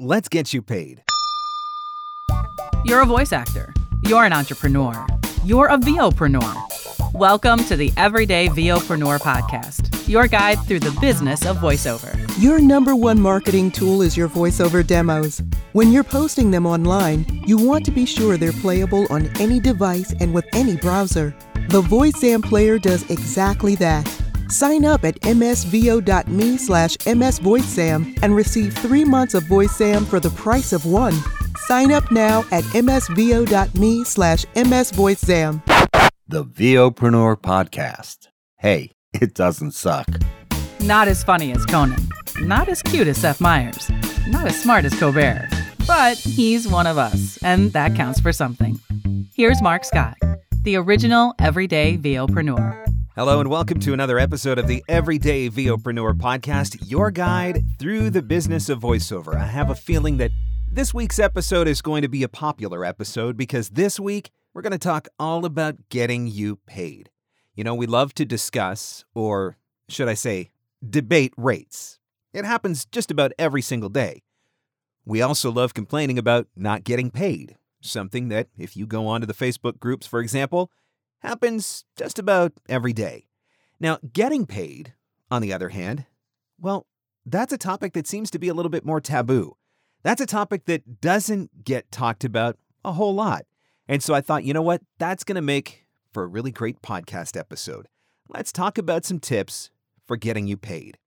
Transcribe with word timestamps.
Let's 0.00 0.28
get 0.28 0.52
you 0.52 0.60
paid. 0.60 1.04
You're 2.84 3.02
a 3.02 3.06
voice 3.06 3.32
actor. 3.32 3.72
You're 4.02 4.24
an 4.24 4.32
entrepreneur. 4.32 5.06
You're 5.44 5.68
a 5.68 5.78
VOpreneur. 5.78 7.14
Welcome 7.14 7.62
to 7.66 7.76
the 7.76 7.92
Everyday 7.96 8.48
VOpreneur 8.48 9.20
podcast, 9.20 10.08
your 10.08 10.26
guide 10.26 10.58
through 10.66 10.80
the 10.80 10.98
business 11.00 11.46
of 11.46 11.58
voiceover. 11.58 12.12
Your 12.42 12.58
number 12.58 12.96
one 12.96 13.20
marketing 13.20 13.70
tool 13.70 14.02
is 14.02 14.16
your 14.16 14.28
voiceover 14.28 14.84
demos. 14.84 15.40
When 15.74 15.92
you're 15.92 16.02
posting 16.02 16.50
them 16.50 16.66
online, 16.66 17.24
you 17.46 17.56
want 17.56 17.84
to 17.84 17.92
be 17.92 18.04
sure 18.04 18.36
they're 18.36 18.50
playable 18.50 19.06
on 19.10 19.30
any 19.38 19.60
device 19.60 20.12
and 20.18 20.34
with 20.34 20.46
any 20.54 20.76
browser. 20.76 21.36
The 21.68 21.82
VoiceZam 21.82 22.42
player 22.42 22.80
does 22.80 23.08
exactly 23.10 23.76
that. 23.76 24.10
Sign 24.54 24.84
up 24.84 25.04
at 25.04 25.20
msvo.me 25.22 26.56
slash 26.58 26.96
msvoicezam 26.98 28.16
and 28.22 28.36
receive 28.36 28.72
three 28.72 29.04
months 29.04 29.34
of 29.34 29.42
VoiceZam 29.44 30.06
for 30.06 30.20
the 30.20 30.30
price 30.30 30.72
of 30.72 30.86
one. 30.86 31.14
Sign 31.66 31.90
up 31.90 32.12
now 32.12 32.44
at 32.52 32.62
msvo.me 32.72 34.04
slash 34.04 34.44
msvoicezam. 34.54 35.60
The 36.28 36.44
VOpreneur 36.44 37.34
Podcast. 37.34 38.28
Hey, 38.58 38.92
it 39.12 39.34
doesn't 39.34 39.72
suck. 39.72 40.06
Not 40.82 41.08
as 41.08 41.24
funny 41.24 41.50
as 41.50 41.66
Conan, 41.66 42.08
not 42.42 42.68
as 42.68 42.80
cute 42.80 43.08
as 43.08 43.18
Seth 43.18 43.40
Meyers, 43.40 43.90
not 44.28 44.46
as 44.46 44.62
smart 44.62 44.84
as 44.84 44.96
Colbert, 44.96 45.48
but 45.84 46.16
he's 46.16 46.68
one 46.68 46.86
of 46.86 46.96
us, 46.96 47.42
and 47.42 47.72
that 47.72 47.96
counts 47.96 48.20
for 48.20 48.32
something. 48.32 48.78
Here's 49.34 49.60
Marc 49.60 49.84
Scott, 49.84 50.16
the 50.62 50.76
original 50.76 51.34
everyday 51.40 51.98
VOpreneur. 51.98 52.83
Hello, 53.16 53.38
and 53.38 53.48
welcome 53.48 53.78
to 53.78 53.92
another 53.92 54.18
episode 54.18 54.58
of 54.58 54.66
the 54.66 54.82
Everyday 54.88 55.48
VOpreneur 55.48 56.14
Podcast, 56.14 56.90
your 56.90 57.12
guide 57.12 57.62
through 57.78 58.10
the 58.10 58.22
business 58.22 58.68
of 58.68 58.80
voiceover. 58.80 59.36
I 59.36 59.46
have 59.46 59.70
a 59.70 59.76
feeling 59.76 60.16
that 60.16 60.32
this 60.68 60.92
week's 60.92 61.20
episode 61.20 61.68
is 61.68 61.80
going 61.80 62.02
to 62.02 62.08
be 62.08 62.24
a 62.24 62.28
popular 62.28 62.84
episode 62.84 63.36
because 63.36 63.68
this 63.68 64.00
week 64.00 64.32
we're 64.52 64.62
going 64.62 64.72
to 64.72 64.78
talk 64.78 65.06
all 65.16 65.44
about 65.44 65.76
getting 65.90 66.26
you 66.26 66.56
paid. 66.66 67.08
You 67.54 67.62
know, 67.62 67.72
we 67.76 67.86
love 67.86 68.14
to 68.14 68.24
discuss, 68.24 69.04
or 69.14 69.58
should 69.88 70.08
I 70.08 70.14
say, 70.14 70.50
debate 70.84 71.34
rates. 71.36 72.00
It 72.32 72.44
happens 72.44 72.84
just 72.84 73.12
about 73.12 73.30
every 73.38 73.62
single 73.62 73.90
day. 73.90 74.24
We 75.04 75.22
also 75.22 75.52
love 75.52 75.72
complaining 75.72 76.18
about 76.18 76.48
not 76.56 76.82
getting 76.82 77.12
paid, 77.12 77.54
something 77.80 78.26
that, 78.30 78.48
if 78.58 78.76
you 78.76 78.88
go 78.88 79.06
onto 79.06 79.28
the 79.28 79.34
Facebook 79.34 79.78
groups, 79.78 80.04
for 80.04 80.18
example, 80.18 80.72
happens 81.24 81.84
just 81.96 82.18
about 82.18 82.52
every 82.68 82.92
day. 82.92 83.26
Now, 83.80 83.98
getting 84.12 84.46
paid, 84.46 84.94
on 85.30 85.42
the 85.42 85.52
other 85.52 85.70
hand, 85.70 86.06
well, 86.60 86.86
that's 87.26 87.52
a 87.52 87.58
topic 87.58 87.94
that 87.94 88.06
seems 88.06 88.30
to 88.30 88.38
be 88.38 88.48
a 88.48 88.54
little 88.54 88.70
bit 88.70 88.84
more 88.84 89.00
taboo. 89.00 89.56
That's 90.02 90.20
a 90.20 90.26
topic 90.26 90.66
that 90.66 91.00
doesn't 91.00 91.64
get 91.64 91.90
talked 91.90 92.24
about 92.24 92.58
a 92.84 92.92
whole 92.92 93.14
lot. 93.14 93.46
And 93.88 94.02
so 94.02 94.14
I 94.14 94.20
thought, 94.20 94.44
you 94.44 94.52
know 94.52 94.62
what? 94.62 94.82
That's 94.98 95.24
going 95.24 95.36
to 95.36 95.42
make 95.42 95.86
for 96.12 96.22
a 96.22 96.28
really 96.28 96.52
great 96.52 96.82
podcast 96.82 97.38
episode. 97.38 97.88
Let's 98.28 98.52
talk 98.52 98.78
about 98.78 99.04
some 99.04 99.18
tips 99.18 99.70
for 100.06 100.16
getting 100.16 100.46
you 100.46 100.56
paid. 100.56 100.98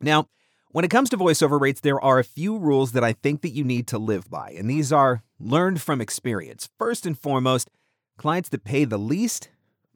Now, 0.00 0.28
when 0.70 0.84
it 0.84 0.90
comes 0.90 1.10
to 1.10 1.16
voiceover 1.16 1.60
rates, 1.60 1.80
there 1.80 2.00
are 2.00 2.18
a 2.18 2.24
few 2.24 2.58
rules 2.58 2.92
that 2.92 3.04
I 3.04 3.12
think 3.12 3.42
that 3.42 3.52
you 3.52 3.64
need 3.64 3.86
to 3.88 3.98
live 3.98 4.28
by, 4.28 4.54
and 4.56 4.68
these 4.68 4.92
are 4.92 5.22
learned 5.38 5.80
from 5.80 6.00
experience. 6.00 6.68
First 6.78 7.06
and 7.06 7.18
foremost, 7.18 7.70
clients 8.16 8.48
that 8.48 8.64
pay 8.64 8.84
the 8.84 8.98
least 8.98 9.50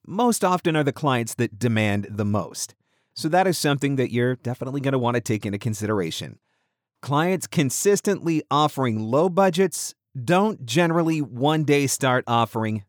most 0.09 0.45
often 0.45 0.77
are 0.77 0.85
the 0.85 0.93
clients 0.93 1.35
that 1.35 1.59
demand 1.59 2.07
the 2.11 2.25
most. 2.25 2.75
So 3.15 3.29
that 3.29 3.47
is 3.47 3.59
something 3.59 3.97
that 3.97 4.13
you're 4.13 4.37
definitely 4.37 4.81
going 4.81 4.93
to 4.93 4.99
want 4.99 5.17
to 5.17 5.21
take 5.21 5.45
into 5.45 5.59
consideration. 5.59 6.39
Clients 7.03 7.47
consistently 7.47 8.43
offering 8.51 9.01
low 9.01 9.29
budgets 9.29 9.95
don't 10.25 10.65
generally 10.65 11.21
one 11.21 11.65
day 11.65 11.87
start 11.87 12.25
offering 12.27 12.85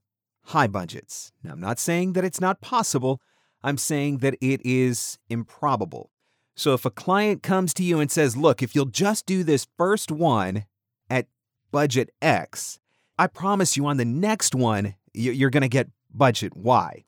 high 0.45 0.67
budgets. 0.67 1.31
Now, 1.43 1.51
I'm 1.51 1.59
not 1.59 1.79
saying 1.79 2.13
that 2.13 2.25
it's 2.25 2.41
not 2.41 2.61
possible, 2.61 3.21
I'm 3.63 3.77
saying 3.77 4.19
that 4.19 4.35
it 4.41 4.61
is 4.63 5.19
improbable. 5.29 6.11
So 6.55 6.73
if 6.73 6.85
a 6.85 6.91
client 6.91 7.43
comes 7.43 7.73
to 7.75 7.83
you 7.83 7.99
and 7.99 8.11
says, 8.11 8.35
Look, 8.35 8.63
if 8.63 8.75
you'll 8.75 8.85
just 8.85 9.25
do 9.25 9.43
this 9.43 9.67
first 9.77 10.11
one 10.11 10.65
at 11.09 11.27
budget 11.71 12.09
X, 12.21 12.79
I 13.17 13.27
promise 13.27 13.77
you 13.77 13.85
on 13.85 13.97
the 13.97 14.05
next 14.05 14.55
one, 14.55 14.95
you're 15.13 15.49
going 15.49 15.61
to 15.61 15.69
get 15.69 15.89
budget 16.13 16.55
Y. 16.55 17.05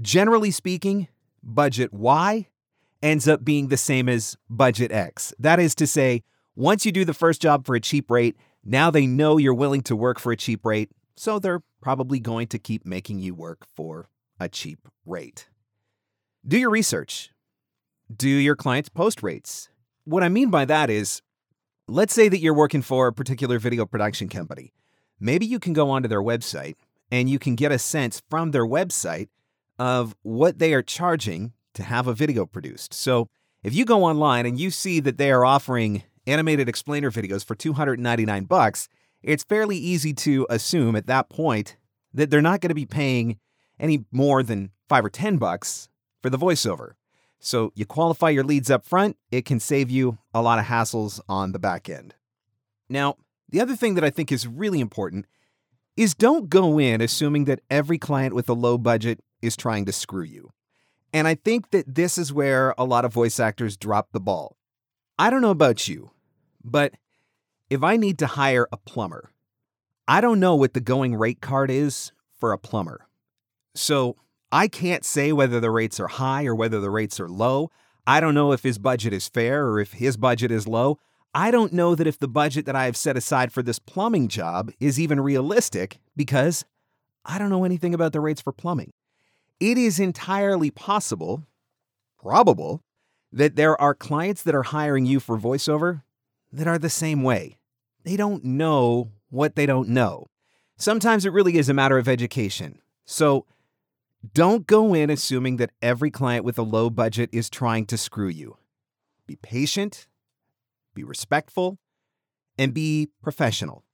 Generally 0.00 0.52
speaking, 0.52 1.08
budget 1.42 1.92
Y 1.92 2.48
ends 3.02 3.28
up 3.28 3.44
being 3.44 3.68
the 3.68 3.76
same 3.76 4.08
as 4.08 4.36
budget 4.48 4.90
X. 4.90 5.34
That 5.38 5.60
is 5.60 5.74
to 5.74 5.86
say, 5.86 6.22
once 6.56 6.86
you 6.86 6.92
do 6.92 7.04
the 7.04 7.12
first 7.12 7.42
job 7.42 7.66
for 7.66 7.74
a 7.74 7.80
cheap 7.80 8.10
rate, 8.10 8.36
now 8.64 8.90
they 8.90 9.06
know 9.06 9.36
you're 9.36 9.52
willing 9.52 9.82
to 9.82 9.96
work 9.96 10.18
for 10.18 10.32
a 10.32 10.36
cheap 10.36 10.64
rate, 10.64 10.90
so 11.16 11.38
they're 11.38 11.62
probably 11.82 12.18
going 12.18 12.46
to 12.48 12.58
keep 12.58 12.86
making 12.86 13.18
you 13.18 13.34
work 13.34 13.66
for 13.74 14.08
a 14.38 14.48
cheap 14.48 14.88
rate. 15.04 15.48
Do 16.46 16.58
your 16.58 16.70
research. 16.70 17.30
Do 18.14 18.28
your 18.28 18.56
clients' 18.56 18.88
post 18.88 19.22
rates. 19.22 19.68
What 20.04 20.22
I 20.22 20.30
mean 20.30 20.50
by 20.50 20.64
that 20.64 20.88
is, 20.88 21.20
let's 21.86 22.14
say 22.14 22.30
that 22.30 22.40
you're 22.40 22.54
working 22.54 22.82
for 22.82 23.06
a 23.06 23.12
particular 23.12 23.58
video 23.58 23.84
production 23.84 24.30
company. 24.30 24.72
Maybe 25.18 25.44
you 25.44 25.58
can 25.58 25.74
go 25.74 25.90
onto 25.90 26.08
their 26.08 26.22
website 26.22 26.76
and 27.10 27.28
you 27.28 27.38
can 27.38 27.54
get 27.54 27.70
a 27.70 27.78
sense 27.78 28.22
from 28.30 28.52
their 28.52 28.66
website 28.66 29.28
of 29.80 30.14
what 30.20 30.58
they 30.58 30.74
are 30.74 30.82
charging 30.82 31.54
to 31.72 31.82
have 31.82 32.06
a 32.06 32.12
video 32.12 32.44
produced. 32.44 32.92
So 32.92 33.28
if 33.64 33.74
you 33.74 33.86
go 33.86 34.04
online 34.04 34.44
and 34.44 34.60
you 34.60 34.70
see 34.70 35.00
that 35.00 35.16
they 35.16 35.32
are 35.32 35.42
offering 35.42 36.02
animated 36.26 36.68
explainer 36.68 37.10
videos 37.10 37.42
for 37.42 37.54
299 37.54 38.44
bucks, 38.44 38.88
it's 39.22 39.42
fairly 39.42 39.78
easy 39.78 40.12
to 40.12 40.46
assume 40.50 40.96
at 40.96 41.06
that 41.06 41.30
point 41.30 41.78
that 42.12 42.30
they're 42.30 42.42
not 42.42 42.60
going 42.60 42.68
to 42.68 42.74
be 42.74 42.84
paying 42.84 43.38
any 43.78 44.04
more 44.12 44.42
than 44.42 44.70
5 44.90 45.06
or 45.06 45.08
10 45.08 45.38
bucks 45.38 45.88
for 46.22 46.28
the 46.28 46.38
voiceover. 46.38 46.92
So 47.38 47.72
you 47.74 47.86
qualify 47.86 48.28
your 48.28 48.44
leads 48.44 48.70
up 48.70 48.84
front, 48.84 49.16
it 49.30 49.46
can 49.46 49.60
save 49.60 49.90
you 49.90 50.18
a 50.34 50.42
lot 50.42 50.58
of 50.58 50.66
hassles 50.66 51.20
on 51.26 51.52
the 51.52 51.58
back 51.58 51.88
end. 51.88 52.14
Now, 52.90 53.16
the 53.48 53.62
other 53.62 53.76
thing 53.76 53.94
that 53.94 54.04
I 54.04 54.10
think 54.10 54.30
is 54.30 54.46
really 54.46 54.80
important 54.80 55.24
is 55.96 56.14
don't 56.14 56.50
go 56.50 56.78
in 56.78 57.00
assuming 57.00 57.46
that 57.46 57.60
every 57.70 57.96
client 57.96 58.34
with 58.34 58.50
a 58.50 58.52
low 58.52 58.76
budget 58.76 59.20
is 59.42 59.56
trying 59.56 59.84
to 59.86 59.92
screw 59.92 60.24
you. 60.24 60.52
And 61.12 61.26
I 61.26 61.34
think 61.34 61.70
that 61.70 61.94
this 61.94 62.18
is 62.18 62.32
where 62.32 62.74
a 62.78 62.84
lot 62.84 63.04
of 63.04 63.12
voice 63.12 63.40
actors 63.40 63.76
drop 63.76 64.12
the 64.12 64.20
ball. 64.20 64.56
I 65.18 65.30
don't 65.30 65.42
know 65.42 65.50
about 65.50 65.88
you, 65.88 66.10
but 66.64 66.94
if 67.68 67.82
I 67.82 67.96
need 67.96 68.18
to 68.20 68.26
hire 68.26 68.68
a 68.72 68.76
plumber, 68.76 69.30
I 70.06 70.20
don't 70.20 70.40
know 70.40 70.54
what 70.54 70.74
the 70.74 70.80
going 70.80 71.14
rate 71.14 71.40
card 71.40 71.70
is 71.70 72.12
for 72.38 72.52
a 72.52 72.58
plumber. 72.58 73.06
So 73.74 74.16
I 74.52 74.68
can't 74.68 75.04
say 75.04 75.32
whether 75.32 75.60
the 75.60 75.70
rates 75.70 76.00
are 76.00 76.08
high 76.08 76.46
or 76.46 76.54
whether 76.54 76.80
the 76.80 76.90
rates 76.90 77.20
are 77.20 77.28
low. 77.28 77.70
I 78.06 78.20
don't 78.20 78.34
know 78.34 78.52
if 78.52 78.62
his 78.62 78.78
budget 78.78 79.12
is 79.12 79.28
fair 79.28 79.66
or 79.66 79.78
if 79.78 79.92
his 79.92 80.16
budget 80.16 80.50
is 80.50 80.66
low. 80.66 80.98
I 81.32 81.52
don't 81.52 81.72
know 81.72 81.94
that 81.94 82.08
if 82.08 82.18
the 82.18 82.26
budget 82.26 82.66
that 82.66 82.74
I 82.74 82.86
have 82.86 82.96
set 82.96 83.16
aside 83.16 83.52
for 83.52 83.62
this 83.62 83.78
plumbing 83.78 84.26
job 84.26 84.72
is 84.80 84.98
even 84.98 85.20
realistic 85.20 86.00
because 86.16 86.64
I 87.24 87.38
don't 87.38 87.50
know 87.50 87.64
anything 87.64 87.94
about 87.94 88.12
the 88.12 88.20
rates 88.20 88.40
for 88.40 88.52
plumbing 88.52 88.92
it 89.60 89.78
is 89.78 90.00
entirely 90.00 90.70
possible, 90.70 91.44
probable, 92.18 92.82
that 93.32 93.56
there 93.56 93.80
are 93.80 93.94
clients 93.94 94.42
that 94.42 94.54
are 94.54 94.64
hiring 94.64 95.06
you 95.06 95.20
for 95.20 95.38
voiceover 95.38 96.02
that 96.52 96.66
are 96.66 96.78
the 96.78 96.90
same 96.90 97.22
way. 97.22 97.58
They 98.04 98.16
don't 98.16 98.44
know 98.44 99.12
what 99.28 99.54
they 99.54 99.66
don't 99.66 99.90
know. 99.90 100.26
Sometimes 100.76 101.24
it 101.24 101.32
really 101.32 101.58
is 101.58 101.68
a 101.68 101.74
matter 101.74 101.98
of 101.98 102.08
education. 102.08 102.80
So 103.04 103.46
don't 104.34 104.66
go 104.66 104.94
in 104.94 105.10
assuming 105.10 105.58
that 105.58 105.72
every 105.80 106.10
client 106.10 106.44
with 106.44 106.58
a 106.58 106.62
low 106.62 106.90
budget 106.90 107.30
is 107.32 107.50
trying 107.50 107.86
to 107.86 107.98
screw 107.98 108.28
you. 108.28 108.56
Be 109.26 109.36
patient, 109.36 110.08
be 110.94 111.04
respectful, 111.04 111.78
and 112.58 112.74
be 112.74 113.10
professional. 113.22 113.84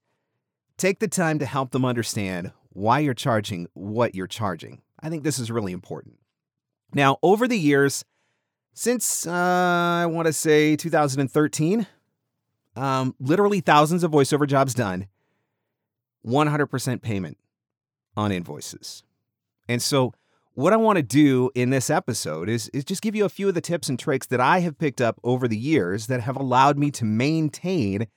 Take 0.77 0.99
the 0.99 1.07
time 1.07 1.39
to 1.39 1.45
help 1.45 1.71
them 1.71 1.85
understand 1.85 2.51
why 2.69 2.99
you're 2.99 3.13
charging 3.13 3.67
what 3.73 4.15
you're 4.15 4.27
charging. 4.27 4.81
I 4.99 5.09
think 5.09 5.23
this 5.23 5.39
is 5.39 5.51
really 5.51 5.71
important. 5.71 6.19
Now, 6.93 7.17
over 7.21 7.47
the 7.47 7.59
years, 7.59 8.05
since 8.73 9.27
uh, 9.27 9.31
I 9.31 10.05
want 10.05 10.27
to 10.27 10.33
say 10.33 10.75
2013, 10.75 11.87
um, 12.75 13.15
literally 13.19 13.59
thousands 13.59 14.03
of 14.03 14.11
voiceover 14.11 14.47
jobs 14.47 14.73
done, 14.73 15.07
100% 16.25 17.01
payment 17.01 17.37
on 18.15 18.31
invoices. 18.31 19.03
And 19.67 19.81
so, 19.81 20.13
what 20.53 20.73
I 20.73 20.77
want 20.77 20.97
to 20.97 21.03
do 21.03 21.51
in 21.53 21.69
this 21.69 21.91
episode 21.91 22.49
is, 22.49 22.67
is 22.69 22.83
just 22.83 23.03
give 23.03 23.15
you 23.15 23.25
a 23.25 23.29
few 23.29 23.47
of 23.47 23.53
the 23.53 23.61
tips 23.61 23.89
and 23.89 23.99
tricks 23.99 24.25
that 24.27 24.39
I 24.39 24.59
have 24.61 24.79
picked 24.79 25.01
up 25.01 25.19
over 25.23 25.47
the 25.47 25.57
years 25.57 26.07
that 26.07 26.21
have 26.21 26.35
allowed 26.35 26.79
me 26.79 26.89
to 26.91 27.05
maintain 27.05 28.07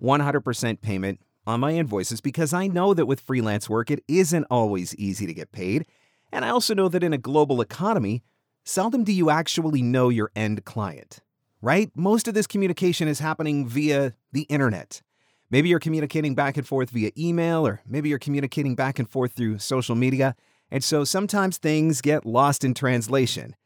100% 0.00 0.80
payment 0.82 1.20
on 1.46 1.60
my 1.60 1.72
invoices 1.72 2.20
because 2.20 2.52
I 2.52 2.66
know 2.66 2.92
that 2.92 3.06
with 3.06 3.20
freelance 3.20 3.68
work, 3.70 3.90
it 3.90 4.04
isn't 4.08 4.46
always 4.50 4.94
easy 4.96 5.26
to 5.26 5.32
get 5.32 5.52
paid. 5.52 5.86
And 6.32 6.44
I 6.44 6.50
also 6.50 6.74
know 6.74 6.88
that 6.88 7.02
in 7.02 7.12
a 7.12 7.18
global 7.18 7.60
economy, 7.60 8.22
seldom 8.64 9.04
do 9.04 9.12
you 9.12 9.30
actually 9.30 9.82
know 9.82 10.08
your 10.08 10.30
end 10.36 10.64
client. 10.64 11.20
right? 11.62 11.90
Most 11.94 12.28
of 12.28 12.34
this 12.34 12.46
communication 12.46 13.08
is 13.08 13.18
happening 13.18 13.66
via 13.68 14.14
the 14.32 14.42
internet. 14.42 15.02
Maybe 15.50 15.68
you're 15.68 15.80
communicating 15.80 16.34
back 16.34 16.56
and 16.56 16.66
forth 16.66 16.90
via 16.90 17.10
email, 17.18 17.66
or 17.66 17.82
maybe 17.86 18.08
you're 18.08 18.18
communicating 18.18 18.74
back 18.74 18.98
and 18.98 19.08
forth 19.08 19.32
through 19.32 19.58
social 19.58 19.94
media. 19.94 20.36
And 20.70 20.84
so 20.84 21.04
sometimes 21.04 21.58
things 21.58 22.00
get 22.00 22.24
lost 22.24 22.64
in 22.64 22.74
translation. 22.74 23.56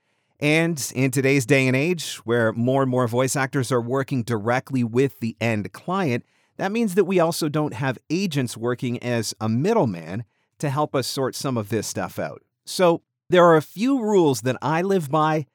And 0.41 0.93
in 0.95 1.11
today's 1.11 1.47
day 1.47 1.67
and 1.67 1.77
age, 1.77 2.17
where 2.25 2.53
more 2.53 2.83
and 2.83 2.91
more 2.91 3.07
voice 3.07 3.37
actors 3.37 3.71
are 3.71 3.81
working 3.81 4.23
directly 4.23 4.83
with 4.83 5.21
the 5.21 5.37
end 5.41 5.73
client, 5.73 6.25
that 6.57 6.73
means 6.73 6.95
that 6.95 7.05
we 7.05 7.21
also 7.21 7.49
don't 7.49 7.75
have 7.75 7.99
agents 8.11 8.57
working 8.57 9.03
as 9.03 9.35
a 9.41 9.49
middleman 9.49 10.25
to 10.59 10.71
help 10.71 10.95
us 10.95 11.07
sort 11.07 11.35
some 11.35 11.57
of 11.57 11.69
this 11.69 11.87
stuff 11.87 12.19
out. 12.19 12.43
So 12.67 13.03
there 13.31 13.45
are 13.45 13.57
a 13.57 13.63
few 13.63 14.01
rules 14.01 14.43
that 14.43 14.57
I 14.63 14.83
live 14.83 15.11
by 15.11 15.47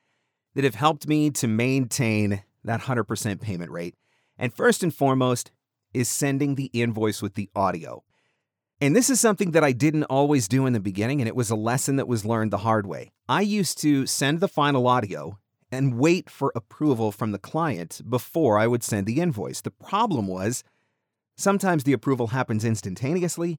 that 0.55 0.63
have 0.63 0.75
helped 0.75 1.07
me 1.07 1.29
to 1.31 1.47
maintain 1.47 2.43
that 2.63 2.81
100% 2.81 3.41
payment 3.41 3.71
rate. 3.71 3.95
And 4.37 4.53
first 4.53 4.83
and 4.83 4.93
foremost 4.93 5.51
is 5.93 6.07
sending 6.07 6.55
the 6.55 6.69
invoice 6.73 7.21
with 7.21 7.35
the 7.35 7.49
audio. 7.55 8.03
And 8.81 8.95
this 8.95 9.09
is 9.09 9.19
something 9.19 9.51
that 9.51 9.63
I 9.63 9.73
didn't 9.73 10.05
always 10.05 10.47
do 10.47 10.65
in 10.65 10.73
the 10.73 10.79
beginning, 10.79 11.19
and 11.19 11.27
it 11.27 11.35
was 11.35 11.49
a 11.49 11.55
lesson 11.55 11.97
that 11.97 12.07
was 12.07 12.25
learned 12.25 12.51
the 12.51 12.59
hard 12.59 12.87
way. 12.87 13.11
I 13.27 13.41
used 13.41 13.77
to 13.79 14.05
send 14.05 14.39
the 14.39 14.47
final 14.47 14.87
audio 14.87 15.37
and 15.71 15.99
wait 15.99 16.29
for 16.29 16.51
approval 16.55 17.11
from 17.11 17.31
the 17.31 17.39
client 17.39 18.01
before 18.07 18.57
I 18.57 18.67
would 18.67 18.83
send 18.83 19.05
the 19.05 19.19
invoice. 19.19 19.61
The 19.61 19.71
problem 19.71 20.27
was 20.27 20.63
sometimes 21.37 21.83
the 21.83 21.93
approval 21.93 22.27
happens 22.27 22.63
instantaneously, 22.63 23.57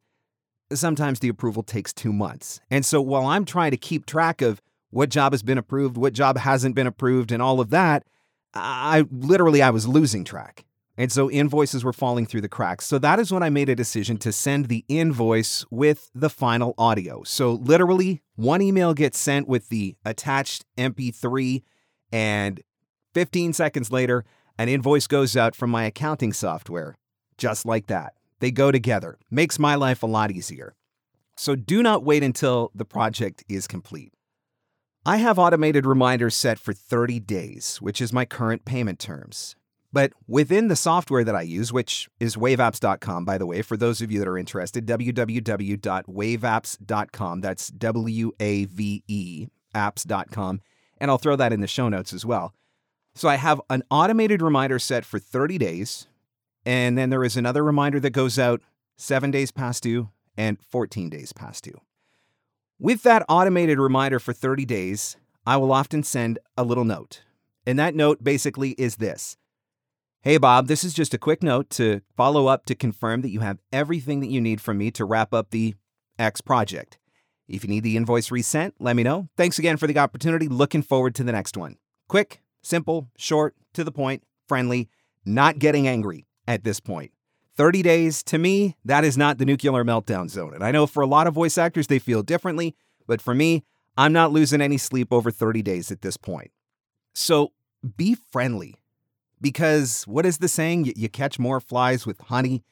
sometimes 0.72 1.20
the 1.20 1.28
approval 1.28 1.62
takes 1.62 1.92
two 1.92 2.12
months. 2.12 2.60
And 2.70 2.84
so 2.84 3.00
while 3.00 3.26
I'm 3.26 3.44
trying 3.44 3.70
to 3.72 3.76
keep 3.76 4.06
track 4.06 4.42
of 4.42 4.60
what 4.90 5.08
job 5.08 5.32
has 5.32 5.42
been 5.42 5.58
approved, 5.58 5.96
what 5.96 6.12
job 6.12 6.38
hasn't 6.38 6.74
been 6.74 6.86
approved, 6.86 7.32
and 7.32 7.42
all 7.42 7.60
of 7.60 7.70
that, 7.70 8.04
I 8.54 9.06
literally 9.10 9.62
I 9.62 9.70
was 9.70 9.86
losing 9.86 10.24
track. 10.24 10.64
And 10.96 11.10
so 11.10 11.30
invoices 11.30 11.82
were 11.82 11.92
falling 11.92 12.26
through 12.26 12.42
the 12.42 12.48
cracks. 12.48 12.84
So 12.84 12.98
that 12.98 13.18
is 13.18 13.32
when 13.32 13.42
I 13.42 13.48
made 13.48 13.70
a 13.70 13.74
decision 13.74 14.18
to 14.18 14.32
send 14.32 14.66
the 14.66 14.84
invoice 14.88 15.64
with 15.70 16.10
the 16.14 16.28
final 16.28 16.74
audio. 16.76 17.22
So 17.22 17.52
literally, 17.52 18.20
one 18.34 18.60
email 18.60 18.92
gets 18.92 19.18
sent 19.18 19.48
with 19.48 19.70
the 19.70 19.96
attached 20.04 20.66
MP3, 20.76 21.62
and 22.12 22.60
15 23.14 23.54
seconds 23.54 23.90
later, 23.90 24.24
an 24.58 24.68
invoice 24.68 25.06
goes 25.06 25.36
out 25.36 25.54
from 25.54 25.70
my 25.70 25.84
accounting 25.84 26.34
software. 26.34 26.96
Just 27.38 27.64
like 27.64 27.86
that. 27.86 28.12
They 28.40 28.50
go 28.50 28.72
together. 28.72 29.18
Makes 29.30 29.58
my 29.58 29.74
life 29.74 30.02
a 30.02 30.06
lot 30.06 30.30
easier. 30.30 30.74
So 31.36 31.54
do 31.54 31.82
not 31.82 32.04
wait 32.04 32.22
until 32.22 32.70
the 32.74 32.84
project 32.84 33.44
is 33.48 33.66
complete. 33.66 34.12
I 35.06 35.16
have 35.16 35.38
automated 35.38 35.86
reminders 35.86 36.34
set 36.34 36.58
for 36.58 36.74
30 36.74 37.20
days, 37.20 37.78
which 37.80 38.02
is 38.02 38.12
my 38.12 38.26
current 38.26 38.66
payment 38.66 38.98
terms. 38.98 39.56
But 39.92 40.12
within 40.28 40.68
the 40.68 40.76
software 40.76 41.24
that 41.24 41.34
I 41.34 41.42
use, 41.42 41.72
which 41.72 42.08
is 42.20 42.36
waveapps.com, 42.36 43.24
by 43.24 43.38
the 43.38 43.46
way, 43.46 43.62
for 43.62 43.76
those 43.76 44.00
of 44.02 44.12
you 44.12 44.18
that 44.18 44.28
are 44.28 44.38
interested, 44.38 44.86
www.waveapps.com. 44.86 47.40
That's 47.40 47.68
W 47.68 48.32
A 48.38 48.64
V 48.66 49.02
E 49.08 49.46
apps.com. 49.74 50.60
And 50.98 51.10
I'll 51.10 51.18
throw 51.18 51.36
that 51.36 51.52
in 51.52 51.60
the 51.60 51.66
show 51.66 51.88
notes 51.88 52.12
as 52.12 52.26
well. 52.26 52.54
So 53.14 53.28
I 53.28 53.36
have 53.36 53.60
an 53.70 53.82
automated 53.90 54.42
reminder 54.42 54.78
set 54.78 55.04
for 55.04 55.18
30 55.18 55.58
days. 55.58 56.06
And 56.64 56.98
then 56.98 57.10
there 57.10 57.24
is 57.24 57.36
another 57.36 57.64
reminder 57.64 58.00
that 58.00 58.10
goes 58.10 58.38
out 58.38 58.60
seven 58.96 59.30
days 59.30 59.50
past 59.50 59.82
due 59.82 60.10
and 60.36 60.58
14 60.70 61.08
days 61.10 61.32
past 61.32 61.64
due. 61.64 61.80
With 62.78 63.02
that 63.02 63.24
automated 63.28 63.78
reminder 63.78 64.18
for 64.18 64.32
30 64.32 64.64
days, 64.64 65.16
I 65.46 65.56
will 65.56 65.72
often 65.72 66.02
send 66.02 66.38
a 66.56 66.64
little 66.64 66.84
note. 66.84 67.22
And 67.66 67.78
that 67.78 67.94
note 67.94 68.22
basically 68.24 68.70
is 68.72 68.96
this 68.96 69.36
Hey, 70.22 70.36
Bob, 70.36 70.66
this 70.66 70.84
is 70.84 70.92
just 70.92 71.14
a 71.14 71.18
quick 71.18 71.42
note 71.42 71.70
to 71.70 72.02
follow 72.14 72.46
up 72.46 72.66
to 72.66 72.74
confirm 72.74 73.22
that 73.22 73.30
you 73.30 73.40
have 73.40 73.58
everything 73.72 74.20
that 74.20 74.30
you 74.30 74.40
need 74.40 74.60
from 74.60 74.76
me 74.76 74.90
to 74.92 75.04
wrap 75.04 75.32
up 75.32 75.50
the 75.50 75.74
X 76.18 76.40
project. 76.42 76.98
If 77.48 77.64
you 77.64 77.70
need 77.70 77.82
the 77.82 77.96
invoice 77.96 78.30
resent, 78.30 78.74
let 78.78 78.96
me 78.96 79.02
know. 79.02 79.28
Thanks 79.36 79.58
again 79.58 79.76
for 79.76 79.86
the 79.86 79.98
opportunity. 79.98 80.46
Looking 80.46 80.82
forward 80.82 81.14
to 81.16 81.24
the 81.24 81.32
next 81.32 81.56
one. 81.56 81.76
Quick, 82.08 82.42
simple, 82.62 83.08
short, 83.16 83.56
to 83.72 83.82
the 83.82 83.90
point, 83.90 84.22
friendly, 84.46 84.88
not 85.24 85.58
getting 85.58 85.88
angry 85.88 86.26
at 86.54 86.64
this 86.64 86.80
point. 86.80 87.12
30 87.56 87.82
days, 87.82 88.22
to 88.24 88.38
me, 88.38 88.76
that 88.84 89.04
is 89.04 89.16
not 89.16 89.38
the 89.38 89.44
nuclear 89.44 89.84
meltdown 89.84 90.28
zone. 90.28 90.54
And 90.54 90.64
I 90.64 90.70
know 90.70 90.86
for 90.86 91.02
a 91.02 91.06
lot 91.06 91.26
of 91.26 91.34
voice 91.34 91.58
actors, 91.58 91.86
they 91.86 91.98
feel 91.98 92.22
differently, 92.22 92.74
but 93.06 93.20
for 93.20 93.34
me, 93.34 93.64
I'm 93.96 94.12
not 94.12 94.32
losing 94.32 94.60
any 94.60 94.78
sleep 94.78 95.12
over 95.12 95.30
30 95.30 95.62
days 95.62 95.90
at 95.90 96.02
this 96.02 96.16
point. 96.16 96.50
So 97.14 97.52
be 97.96 98.16
friendly 98.30 98.76
because 99.40 100.04
what 100.04 100.26
is 100.26 100.38
the 100.38 100.48
saying? 100.48 100.92
You, 100.96 101.08
catch 101.08 101.38
more 101.38 101.60
flies 101.60 102.06
with 102.06 102.18
honey. 102.20 102.62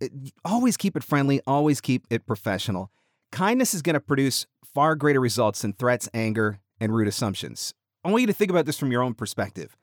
Uh, 0.00 0.06
it, 0.06 0.32
always 0.44 0.76
keep 0.76 0.96
it 0.96 1.04
friendly, 1.04 1.40
always 1.46 1.80
keep 1.80 2.06
it 2.10 2.26
professional. 2.26 2.90
Kindness 3.30 3.74
is 3.74 3.82
going 3.82 3.94
to 3.94 4.00
produce 4.00 4.46
far 4.64 4.94
greater 4.96 5.20
results 5.20 5.62
than 5.62 5.72
threats, 5.72 6.08
anger, 6.14 6.60
and 6.80 6.94
rude 6.94 7.08
assumptions. 7.08 7.74
I 8.04 8.10
want 8.10 8.22
you 8.22 8.26
to 8.28 8.32
think 8.32 8.50
about 8.50 8.64
this 8.64 8.78
from 8.78 8.90
your 8.90 9.02
own 9.02 9.14
perspective. 9.14 9.76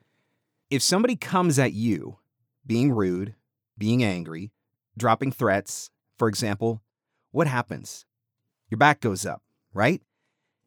If 0.70 0.82
somebody 0.82 1.16
comes 1.16 1.58
at 1.58 1.74
you 1.74 2.18
being 2.66 2.92
rude, 2.92 3.34
being 3.78 4.02
angry, 4.02 4.52
dropping 4.96 5.32
threats, 5.32 5.90
for 6.18 6.28
example, 6.28 6.82
what 7.30 7.46
happens? 7.46 8.06
Your 8.70 8.78
back 8.78 9.00
goes 9.00 9.24
up, 9.24 9.42
right? 9.72 10.02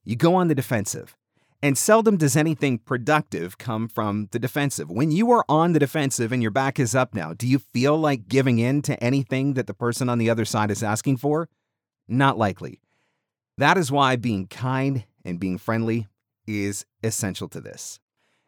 You 0.03 0.15
go 0.15 0.35
on 0.35 0.47
the 0.47 0.55
defensive. 0.55 1.15
And 1.61 1.77
seldom 1.77 2.15
does 2.15 2.37
anything 2.37 2.77
productive 2.77 3.57
come 3.57 3.89
from 3.89 4.29
the 4.31 4.39
defensive. 4.39 4.89
When 4.89 5.11
you 5.11 5.29
are 5.31 5.43
on 5.49 5.73
the 5.73 5.79
defensive 5.79 6.31
and 6.31 6.41
your 6.41 6.51
back 6.51 6.79
is 6.79 6.95
up 6.95 7.13
now, 7.13 7.33
do 7.33 7.45
you 7.45 7.59
feel 7.59 7.97
like 7.97 8.29
giving 8.29 8.59
in 8.59 8.81
to 8.83 9.03
anything 9.03 9.55
that 9.55 9.67
the 9.67 9.73
person 9.73 10.07
on 10.07 10.19
the 10.19 10.29
other 10.29 10.45
side 10.45 10.71
is 10.71 10.81
asking 10.81 11.17
for? 11.17 11.49
Not 12.07 12.37
likely. 12.37 12.79
That 13.57 13.77
is 13.77 13.91
why 13.91 14.15
being 14.15 14.47
kind 14.47 15.03
and 15.25 15.37
being 15.37 15.57
friendly 15.57 16.07
is 16.47 16.85
essential 17.03 17.49
to 17.49 17.59
this. 17.59 17.99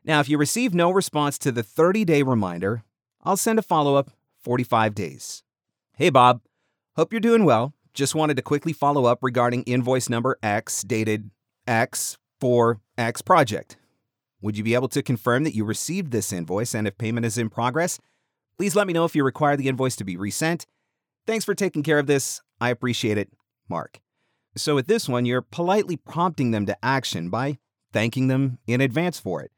Now, 0.06 0.22
if 0.22 0.30
you 0.30 0.38
receive 0.38 0.74
no 0.74 0.90
response 0.90 1.38
to 1.40 1.52
the 1.52 1.64
30 1.64 2.06
day 2.06 2.24
reminder, 2.24 2.84
I'll 3.24 3.38
send 3.38 3.60
a 3.60 3.62
follow 3.62 3.96
up 3.96 4.12
45 4.44 4.96
days. 4.96 5.44
Hey, 5.96 6.10
Bob. 6.10 6.42
Hope 6.96 7.14
you're 7.14 7.20
doing 7.20 7.46
well. 7.46 7.74
Just 7.94 8.16
wanted 8.16 8.36
to 8.38 8.42
quickly 8.42 8.74
follow 8.74 9.06
up 9.06 9.20
regarding 9.22 9.64
invoice 9.64 10.10
number 10.10 10.38
X 10.42 10.82
dated 10.82 11.30
X 11.68 12.18
for 12.40 12.82
X 12.98 13.22
project. 13.22 13.78
Would 14.42 14.58
you 14.58 14.64
be 14.64 14.74
able 14.74 14.88
to 14.90 15.04
confirm 15.04 15.44
that 15.44 15.56
you 15.56 15.64
received 15.64 16.12
this 16.12 16.34
invoice 16.34 16.74
and 16.74 16.88
if 16.88 16.98
payment 16.98 17.26
is 17.26 17.38
in 17.38 17.50
progress? 17.50 18.00
Please 18.58 18.76
let 18.76 18.88
me 18.88 18.94
know 18.94 19.06
if 19.06 19.16
you 19.16 19.24
require 19.24 19.56
the 19.56 19.68
invoice 19.68 19.96
to 19.98 20.04
be 20.04 20.18
resent. 20.18 20.66
Thanks 21.28 21.46
for 21.46 21.54
taking 21.54 21.84
care 21.84 22.00
of 22.00 22.08
this. 22.08 22.42
I 22.60 22.70
appreciate 22.70 23.18
it. 23.18 23.30
Marc. 23.70 24.00
So 24.56 24.76
with 24.76 24.88
this 24.88 25.08
one, 25.08 25.26
you're 25.26 25.42
politely 25.42 25.96
prompting 25.96 26.52
them 26.52 26.66
to 26.66 26.78
action 26.84 27.30
by 27.30 27.60
thanking 27.94 28.28
them 28.28 28.58
in 28.68 28.82
advance 28.82 29.20
for 29.20 29.42
it. 29.42 29.52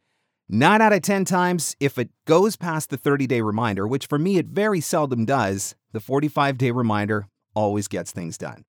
Nine 0.50 0.82
out 0.82 0.94
of 0.94 1.02
10 1.02 1.26
times, 1.26 1.76
if 1.80 1.98
it 1.98 2.10
goes 2.26 2.56
past 2.56 2.90
the 2.90 2.98
30 2.98 3.28
day 3.28 3.42
reminder, 3.42 3.88
which 3.88 4.08
for 4.08 4.20
me 4.20 4.38
it 4.38 4.48
very 4.48 4.82
seldom 4.82 5.26
does, 5.26 5.76
the 5.92 6.00
45 6.00 6.58
day 6.58 6.72
reminder 6.72 7.28
always 7.56 7.88
gets 7.88 8.12
things 8.12 8.38
done. 8.38 8.66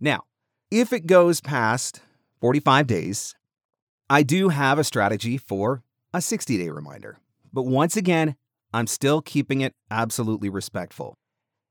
Now, 0.00 0.24
if 0.70 0.92
it 0.92 1.06
goes 1.06 1.40
past 1.40 2.00
45 2.40 2.86
days 2.86 3.34
I 4.12 4.24
do 4.24 4.48
have 4.48 4.76
a 4.76 4.82
strategy 4.82 5.38
for 5.38 5.84
a 6.12 6.20
60 6.20 6.58
day 6.58 6.68
reminder, 6.68 7.18
but 7.52 7.62
once 7.62 7.96
again, 7.96 8.34
I'm 8.74 8.88
still 8.88 9.22
keeping 9.22 9.60
it 9.60 9.72
absolutely 9.88 10.48
respectful. 10.48 11.14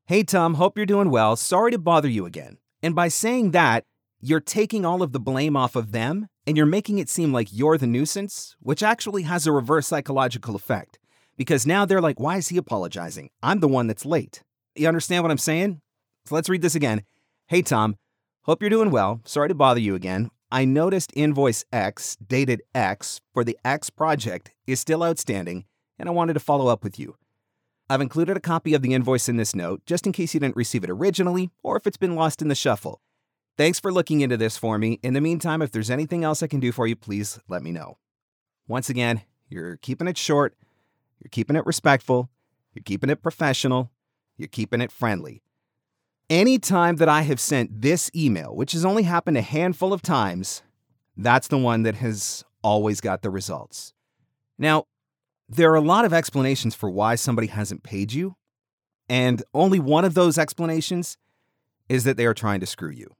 Hey, 0.07 0.23
Tom, 0.23 0.53
hope 0.53 0.77
you're 0.77 0.85
doing 0.85 1.09
well. 1.09 1.35
Sorry 1.35 1.71
to 1.71 1.77
bother 1.77 2.07
you 2.07 2.25
again. 2.25 2.57
And 2.81 2.95
by 2.95 3.09
saying 3.09 3.51
that, 3.51 3.83
you're 4.21 4.41
taking 4.41 4.85
all 4.85 5.01
of 5.01 5.13
the 5.13 5.19
blame 5.19 5.55
off 5.55 5.75
of 5.75 5.91
them 5.91 6.27
and 6.45 6.57
you're 6.57 6.65
making 6.65 6.99
it 6.99 7.09
seem 7.09 7.31
like 7.31 7.47
you're 7.51 7.77
the 7.77 7.87
nuisance, 7.87 8.55
which 8.59 8.83
actually 8.83 9.23
has 9.23 9.47
a 9.47 9.51
reverse 9.51 9.87
psychological 9.87 10.55
effect. 10.55 10.99
Because 11.37 11.65
now 11.65 11.85
they're 11.85 12.01
like, 12.01 12.19
why 12.19 12.35
is 12.37 12.49
he 12.49 12.57
apologizing? 12.57 13.29
I'm 13.41 13.61
the 13.61 13.67
one 13.69 13.87
that's 13.87 14.05
late. 14.05 14.43
You 14.75 14.89
understand 14.89 15.23
what 15.23 15.31
I'm 15.31 15.37
saying? 15.37 15.79
So 16.25 16.35
let's 16.35 16.49
read 16.49 16.61
this 16.61 16.75
again. 16.75 17.03
Hey, 17.47 17.61
Tom, 17.61 17.95
hope 18.43 18.61
you're 18.61 18.69
doing 18.69 18.91
well. 18.91 19.21
Sorry 19.23 19.47
to 19.47 19.55
bother 19.55 19.79
you 19.79 19.95
again. 19.95 20.31
I 20.51 20.65
noticed 20.65 21.13
invoice 21.15 21.63
X, 21.71 22.17
dated 22.17 22.61
X, 22.75 23.21
for 23.33 23.43
the 23.43 23.57
X 23.63 23.89
project 23.89 24.51
is 24.67 24.79
still 24.79 25.03
outstanding, 25.03 25.65
and 25.97 26.09
I 26.09 26.11
wanted 26.11 26.33
to 26.33 26.39
follow 26.39 26.67
up 26.67 26.83
with 26.83 26.99
you. 26.99 27.15
I've 27.89 28.01
included 28.01 28.35
a 28.35 28.41
copy 28.41 28.73
of 28.73 28.81
the 28.81 28.93
invoice 28.93 29.29
in 29.29 29.37
this 29.37 29.55
note 29.55 29.81
just 29.85 30.05
in 30.05 30.11
case 30.11 30.33
you 30.33 30.39
didn't 30.39 30.57
receive 30.57 30.83
it 30.83 30.89
originally 30.89 31.51
or 31.63 31.77
if 31.77 31.87
it's 31.87 31.97
been 31.97 32.15
lost 32.15 32.41
in 32.41 32.49
the 32.49 32.55
shuffle. 32.55 33.01
Thanks 33.59 33.77
for 33.77 33.91
looking 33.91 34.21
into 34.21 34.37
this 34.37 34.55
for 34.55 34.77
me. 34.77 35.01
In 35.03 35.13
the 35.13 35.19
meantime, 35.19 35.61
if 35.61 35.69
there's 35.69 35.89
anything 35.89 36.23
else 36.23 36.41
I 36.41 36.47
can 36.47 36.61
do 36.61 36.71
for 36.71 36.87
you, 36.87 36.95
please 36.95 37.41
let 37.49 37.61
me 37.61 37.73
know. 37.73 37.97
Once 38.69 38.89
again, 38.89 39.21
you're 39.49 39.75
keeping 39.75 40.07
it 40.07 40.17
short, 40.17 40.55
you're 41.21 41.29
keeping 41.29 41.57
it 41.57 41.65
respectful, 41.65 42.29
you're 42.73 42.83
keeping 42.83 43.09
it 43.09 43.21
professional, 43.21 43.91
you're 44.37 44.47
keeping 44.47 44.79
it 44.79 44.93
friendly. 44.93 45.43
Any 46.29 46.57
time 46.57 46.95
that 46.95 47.09
I 47.09 47.23
have 47.23 47.41
sent 47.41 47.81
this 47.81 48.09
email, 48.15 48.55
which 48.55 48.71
has 48.71 48.85
only 48.85 49.03
happened 49.03 49.35
a 49.35 49.41
handful 49.41 49.91
of 49.91 50.01
times, 50.01 50.63
that's 51.17 51.49
the 51.49 51.57
one 51.57 51.83
that 51.83 51.95
has 51.95 52.45
always 52.63 53.01
got 53.01 53.23
the 53.23 53.29
results. 53.29 53.91
Now, 54.57 54.85
There 55.49 55.69
are 55.71 55.75
a 55.75 55.81
lot 55.81 56.05
of 56.05 56.13
explanations 56.13 56.75
for 56.75 56.89
why 56.89 57.15
somebody 57.15 57.47
hasn't 57.47 57.83
paid 57.83 58.13
you, 58.13 58.37
and 59.09 59.43
only 59.53 59.79
one 59.79 60.05
of 60.05 60.13
those 60.13 60.37
explanations 60.37 61.17
is 61.89 62.05
that 62.05 62.15
they 62.15 62.25
are 62.25 62.33
trying 62.33 62.61
to 62.61 62.65
screw 62.65 62.91
you. 62.91 63.15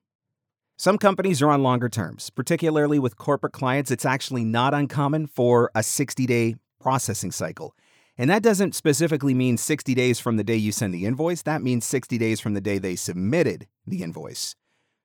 Some 0.80 0.98
companies 0.98 1.42
are 1.42 1.50
on 1.50 1.62
longer 1.62 1.90
terms, 1.90 2.30
particularly 2.30 3.00
with 3.00 3.18
corporate 3.18 3.52
clients. 3.52 3.92
It's 3.92 4.06
actually 4.06 4.46
not 4.46 4.74
uncommon 4.74 5.28
for 5.28 5.70
a 5.76 5.84
60 5.84 6.26
day 6.26 6.56
processing 6.80 7.34
cycle. 7.34 7.76
And 8.18 8.30
that 8.30 8.44
doesn't 8.44 8.76
specifically 8.76 9.34
mean 9.34 9.58
60 9.58 9.94
days 9.94 10.22
from 10.22 10.38
the 10.38 10.44
day 10.46 10.56
you 10.56 10.72
send 10.72 10.94
the 10.94 11.06
invoice, 11.06 11.42
that 11.42 11.62
means 11.62 11.84
60 11.84 12.18
days 12.18 12.40
from 12.40 12.54
the 12.54 12.62
day 12.62 12.78
they 12.78 12.96
submitted 12.96 13.68
the 13.86 14.02
invoice. 14.04 14.56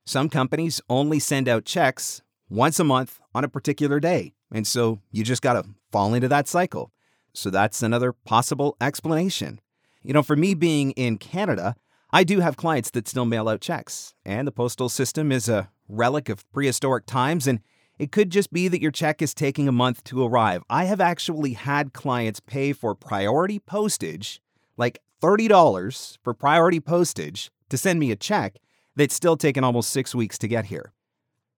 Some 0.07 0.29
companies 0.29 0.81
only 0.89 1.19
send 1.19 1.49
out 1.49 1.65
checks 1.65 2.23
once 2.49 2.79
a 2.79 2.85
month 2.85 3.19
on 3.35 3.43
a 3.43 3.49
particular 3.49 3.99
day, 3.99 4.35
and 4.53 4.69
so 4.69 5.01
you 5.11 5.25
just 5.25 5.43
got 5.43 5.55
to 5.55 5.69
fall 5.91 6.15
into 6.15 6.29
that 6.29 6.47
cycle. 6.47 6.93
So 7.33 7.51
that's 7.51 7.83
another 7.83 8.13
possible 8.13 8.77
explanation. 8.81 9.61
You 10.05 10.13
know, 10.13 10.23
for 10.23 10.37
me 10.37 10.55
being 10.55 10.93
in 10.93 11.19
Canada, 11.19 11.75
I 12.15 12.23
do 12.23 12.39
have 12.39 12.57
clients 12.57 12.91
that 12.91 13.09
still 13.09 13.25
mail 13.25 13.49
out 13.49 13.61
checks, 13.61 14.15
and 14.25 14.47
the 14.47 14.53
postal 14.53 14.89
system 14.89 15.33
is 15.33 15.49
a 15.49 15.69
relic 15.89 16.29
of 16.29 16.49
prehistoric 16.53 17.07
times, 17.07 17.49
and 17.49 17.59
it 17.99 18.13
could 18.13 18.31
just 18.31 18.53
be 18.53 18.69
that 18.69 18.81
your 18.81 18.93
check 18.93 19.21
is 19.21 19.35
taking 19.35 19.67
a 19.67 19.73
month 19.73 20.05
to 20.05 20.25
arrive. 20.25 20.63
I 20.71 20.85
have 20.85 21.01
actually 21.01 21.55
had 21.55 21.93
clients 21.93 22.39
pay 22.39 22.73
for 22.73 22.95
priority 22.95 23.59
postage, 23.59 24.41
like 24.77 25.01
$30 25.21 26.19
for 26.23 26.35
priority 26.35 26.79
postage, 26.79 27.51
to 27.69 27.77
send 27.77 27.99
me 27.99 28.13
a 28.13 28.17
check 28.17 28.59
that's 28.95 29.13
still 29.13 29.37
taken 29.37 29.65
almost 29.65 29.91
six 29.91 30.15
weeks 30.15 30.39
to 30.39 30.47
get 30.47 30.67
here. 30.67 30.93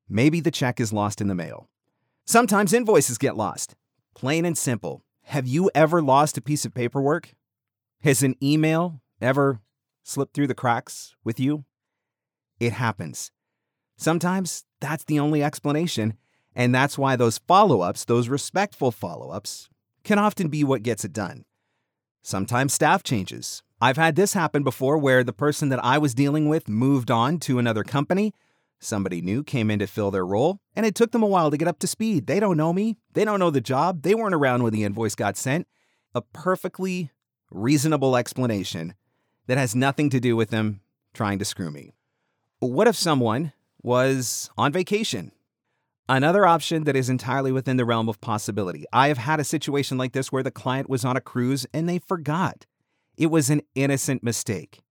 Maybe 0.08 0.40
the 0.40 0.50
check 0.50 0.80
is 0.80 0.90
lost 0.90 1.20
in 1.20 1.28
the 1.28 1.34
mail. 1.34 1.68
Sometimes 2.24 2.72
invoices 2.72 3.18
get 3.18 3.36
lost. 3.36 3.74
Plain 4.14 4.46
and 4.46 4.56
simple. 4.56 5.04
Have 5.24 5.46
you 5.46 5.70
ever 5.74 6.00
lost 6.00 6.38
a 6.38 6.40
piece 6.40 6.64
of 6.64 6.72
paperwork? 6.72 7.34
Has 8.00 8.22
an 8.22 8.36
email 8.42 9.02
ever 9.20 9.60
slipped 10.06 10.34
through 10.34 10.46
the 10.46 10.54
cracks 10.54 11.14
with 11.24 11.40
you? 11.40 11.64
It 12.60 12.72
happens. 12.72 13.32
Sometimes 13.96 14.64
that's 14.80 15.04
the 15.04 15.18
only 15.18 15.42
explanation, 15.42 16.14
and 16.54 16.74
that's 16.74 16.96
why 16.96 17.16
those 17.16 17.38
follow 17.38 17.80
ups, 17.80 18.04
those 18.04 18.28
respectful 18.28 18.92
follow 18.92 19.30
ups, 19.30 19.68
can 20.04 20.18
often 20.18 20.48
be 20.48 20.62
what 20.62 20.82
gets 20.82 21.04
it 21.04 21.12
done. 21.12 21.44
Sometimes 22.22 22.72
staff 22.72 23.02
changes. 23.02 23.62
I've 23.80 23.96
had 23.96 24.16
this 24.16 24.32
happen 24.32 24.62
before 24.62 24.96
where 24.96 25.24
the 25.24 25.32
person 25.32 25.68
that 25.70 25.84
I 25.84 25.98
was 25.98 26.14
dealing 26.14 26.48
with 26.48 26.68
moved 26.68 27.10
on 27.10 27.38
to 27.40 27.58
another 27.58 27.82
company. 27.82 28.32
Somebody 28.78 29.20
new 29.20 29.42
came 29.42 29.70
in 29.70 29.80
to 29.80 29.86
fill 29.86 30.10
their 30.10 30.26
role, 30.26 30.60
and 30.74 30.86
it 30.86 30.94
took 30.94 31.10
them 31.10 31.22
a 31.22 31.26
while 31.26 31.50
to 31.50 31.56
get 31.56 31.68
up 31.68 31.78
to 31.80 31.86
speed. 31.86 32.26
They 32.26 32.40
don't 32.40 32.56
know 32.56 32.72
me, 32.72 32.96
they 33.14 33.24
don't 33.24 33.40
know 33.40 33.50
the 33.50 33.60
job, 33.60 34.02
they 34.02 34.14
weren't 34.14 34.34
around 34.34 34.62
when 34.62 34.72
the 34.72 34.84
invoice 34.84 35.14
got 35.14 35.36
sent. 35.36 35.66
A 36.14 36.22
perfectly 36.22 37.10
reasonable 37.50 38.16
explanation 38.16 38.94
that 39.46 39.58
has 39.58 39.74
nothing 39.74 40.10
to 40.10 40.20
do 40.20 40.36
with 40.36 40.50
them 40.50 40.80
trying 41.14 41.38
to 41.38 41.44
screw 41.44 41.70
me. 41.70 41.92
What 42.60 42.88
if 42.88 42.96
someone 42.96 43.52
was 43.82 44.50
on 44.56 44.72
vacation 44.72 45.32
Another 46.08 46.46
option 46.46 46.84
that 46.84 46.94
is 46.94 47.10
entirely 47.10 47.50
within 47.50 47.78
the 47.78 47.84
realm 47.84 48.08
of 48.08 48.20
possibility. 48.20 48.84
I 48.92 49.08
have 49.08 49.18
had 49.18 49.40
a 49.40 49.44
situation 49.44 49.98
like 49.98 50.12
this 50.12 50.30
where 50.30 50.44
the 50.44 50.52
client 50.52 50.88
was 50.88 51.04
on 51.04 51.16
a 51.16 51.20
cruise 51.20 51.66
and 51.74 51.88
they 51.88 51.98
forgot. 51.98 52.64
It 53.16 53.26
was 53.26 53.50
an 53.50 53.62
innocent 53.74 54.22
mistake. 54.22 54.82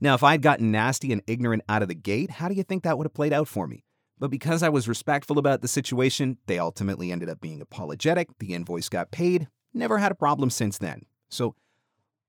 Now, 0.00 0.14
if 0.14 0.24
I'd 0.24 0.42
gotten 0.42 0.72
nasty 0.72 1.12
and 1.12 1.22
ignorant 1.28 1.62
out 1.68 1.82
of 1.82 1.88
the 1.88 1.94
gate, 1.94 2.30
how 2.30 2.48
do 2.48 2.54
you 2.54 2.64
think 2.64 2.82
that 2.82 2.98
would 2.98 3.04
have 3.06 3.14
played 3.14 3.32
out 3.32 3.46
for 3.46 3.68
me? 3.68 3.84
But 4.18 4.32
because 4.32 4.64
I 4.64 4.68
was 4.68 4.88
respectful 4.88 5.38
about 5.38 5.62
the 5.62 5.68
situation, 5.68 6.38
they 6.46 6.58
ultimately 6.58 7.12
ended 7.12 7.28
up 7.28 7.40
being 7.40 7.60
apologetic. 7.60 8.28
The 8.40 8.52
invoice 8.52 8.88
got 8.88 9.12
paid. 9.12 9.46
Never 9.72 9.98
had 9.98 10.10
a 10.10 10.16
problem 10.16 10.50
since 10.50 10.78
then. 10.78 11.02
So 11.28 11.54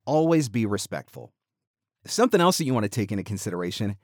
always 0.05 0.48
be 0.48 0.67
respectful. 0.67 1.34
Something 2.07 2.41
else 2.41 2.57
that 2.57 2.65
you 2.65 2.73
want 2.73 2.85
to 2.85 2.89
take 2.89 3.11
into 3.11 3.23
consideration 3.23 3.97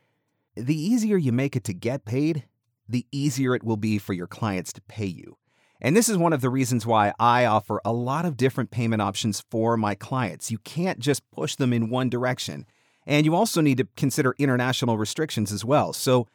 the 0.56 0.80
easier 0.80 1.18
you 1.18 1.32
make 1.32 1.56
it 1.56 1.64
to 1.64 1.74
get 1.74 2.06
paid, 2.06 2.46
the 2.88 3.06
easier 3.12 3.56
it 3.56 3.64
will 3.64 3.78
be 3.78 3.98
for 3.98 4.14
your 4.14 4.28
clients 4.28 4.72
to 4.74 4.82
pay 4.82 5.06
you. 5.06 5.38
And 5.82 5.98
this 5.98 6.08
is 6.08 6.18
one 6.18 6.32
of 6.32 6.42
the 6.42 6.50
reasons 6.50 6.86
why 6.86 7.14
I 7.20 7.46
offer 7.46 7.82
a 7.84 7.92
lot 7.92 8.26
of 8.26 8.38
different 8.38 8.72
payment 8.72 9.02
options 9.02 9.44
for 9.50 9.76
my 9.76 9.96
clients. 9.96 10.52
You 10.52 10.60
can't 10.60 11.00
just 11.00 11.30
push 11.32 11.56
them 11.56 11.74
in 11.74 11.90
one 11.90 12.10
direction. 12.10 12.66
And 13.06 13.26
you 13.26 13.36
also 13.36 13.60
need 13.60 13.80
to 13.80 13.88
consider 13.98 14.36
international 14.38 14.98
restrictions 14.98 15.52
as 15.52 15.66
well. 15.66 15.92
So 15.92 16.28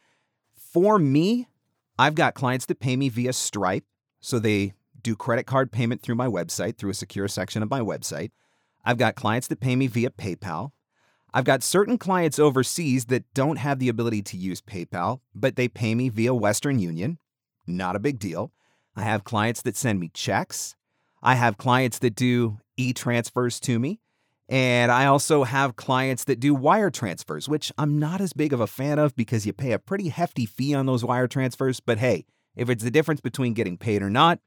for 0.55 0.99
me, 0.99 1.47
I've 1.97 2.13
got 2.13 2.35
clients 2.35 2.67
that 2.67 2.79
pay 2.79 2.95
me 2.95 3.09
via 3.09 3.33
Stripe. 3.33 3.85
So 4.19 4.37
they 4.37 4.73
do 5.01 5.15
credit 5.15 5.45
card 5.45 5.71
payment 5.71 6.01
through 6.01 6.15
my 6.15 6.27
website, 6.27 6.77
through 6.77 6.91
a 6.91 6.95
secure 6.95 7.27
section 7.27 7.63
of 7.63 7.71
my 7.71 7.79
website. 7.79 8.31
I've 8.85 8.97
got 8.97 9.15
clients 9.15 9.47
that 9.47 9.61
pay 9.61 9.75
me 9.75 9.87
via 9.87 10.11
PayPal. 10.11 10.71
I've 11.33 11.45
got 11.45 11.63
certain 11.63 11.97
clients 11.97 12.39
overseas 12.39 13.05
that 13.05 13.31
don't 13.33 13.57
have 13.57 13.79
the 13.79 13.89
ability 13.89 14.23
to 14.23 14.37
use 14.37 14.61
PayPal, 14.61 15.19
but 15.35 15.55
they 15.55 15.67
pay 15.67 15.93
me 15.93 16.09
via 16.09 16.33
Western 16.33 16.79
Union. 16.79 17.19
Not 17.67 17.95
a 17.95 17.99
big 17.99 18.17
deal. 18.17 18.51
I 18.95 19.03
have 19.03 19.23
clients 19.23 19.61
that 19.61 19.77
send 19.77 19.99
me 19.99 20.09
checks. 20.13 20.75
I 21.21 21.35
have 21.35 21.57
clients 21.57 21.99
that 21.99 22.15
do 22.15 22.57
e 22.77 22.93
transfers 22.93 23.59
to 23.61 23.77
me. 23.77 23.99
And 24.47 24.91
I 24.91 25.05
also 25.05 25.43
have 25.43 25.75
clients 25.75 26.23
that 26.23 26.39
do 26.39 26.55
wire 26.55 26.89
transfers, 26.89 27.47
which 27.47 27.71
I'm 27.77 27.99
not 27.99 28.19
as 28.19 28.33
big 28.33 28.51
of 28.51 28.59
a 28.59 28.65
fan 28.65 28.97
of 28.97 29.15
because 29.15 29.45
you 29.45 29.53
pay 29.53 29.73
a 29.73 29.79
pretty 29.79 30.09
hefty 30.09 30.47
fee 30.47 30.73
on 30.73 30.87
those 30.87 31.05
wire 31.05 31.27
transfers. 31.27 31.79
But 31.79 31.99
hey, 31.99 32.25
if 32.55 32.67
it's 32.67 32.83
the 32.83 32.89
difference 32.89 33.21
between 33.21 33.53
getting 33.53 33.77
paid 33.77 34.01
or 34.01 34.09
not, 34.09 34.39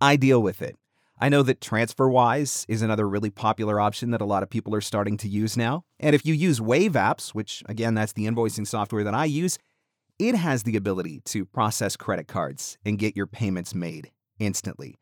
I 0.00 0.16
deal 0.16 0.42
with 0.42 0.60
it. 0.62 0.76
I 1.18 1.30
know 1.30 1.42
that 1.42 1.60
TransferWise 1.60 2.66
is 2.68 2.82
another 2.82 3.08
really 3.08 3.30
popular 3.30 3.80
option 3.80 4.10
that 4.10 4.20
a 4.20 4.26
lot 4.26 4.42
of 4.42 4.50
people 4.50 4.74
are 4.74 4.82
starting 4.82 5.16
to 5.18 5.28
use 5.28 5.56
now. 5.56 5.84
And 5.98 6.14
if 6.14 6.26
you 6.26 6.34
use 6.34 6.60
Wave 6.60 6.92
Apps, 6.92 7.30
which 7.30 7.62
again, 7.66 7.94
that's 7.94 8.12
the 8.12 8.26
invoicing 8.26 8.66
software 8.66 9.02
that 9.02 9.14
I 9.14 9.24
use, 9.24 9.58
it 10.18 10.34
has 10.34 10.64
the 10.64 10.76
ability 10.76 11.22
to 11.26 11.46
process 11.46 11.96
credit 11.96 12.28
cards 12.28 12.76
and 12.84 12.98
get 12.98 13.16
your 13.16 13.26
payments 13.26 13.74
made 13.74 14.10
instantly. 14.38 14.98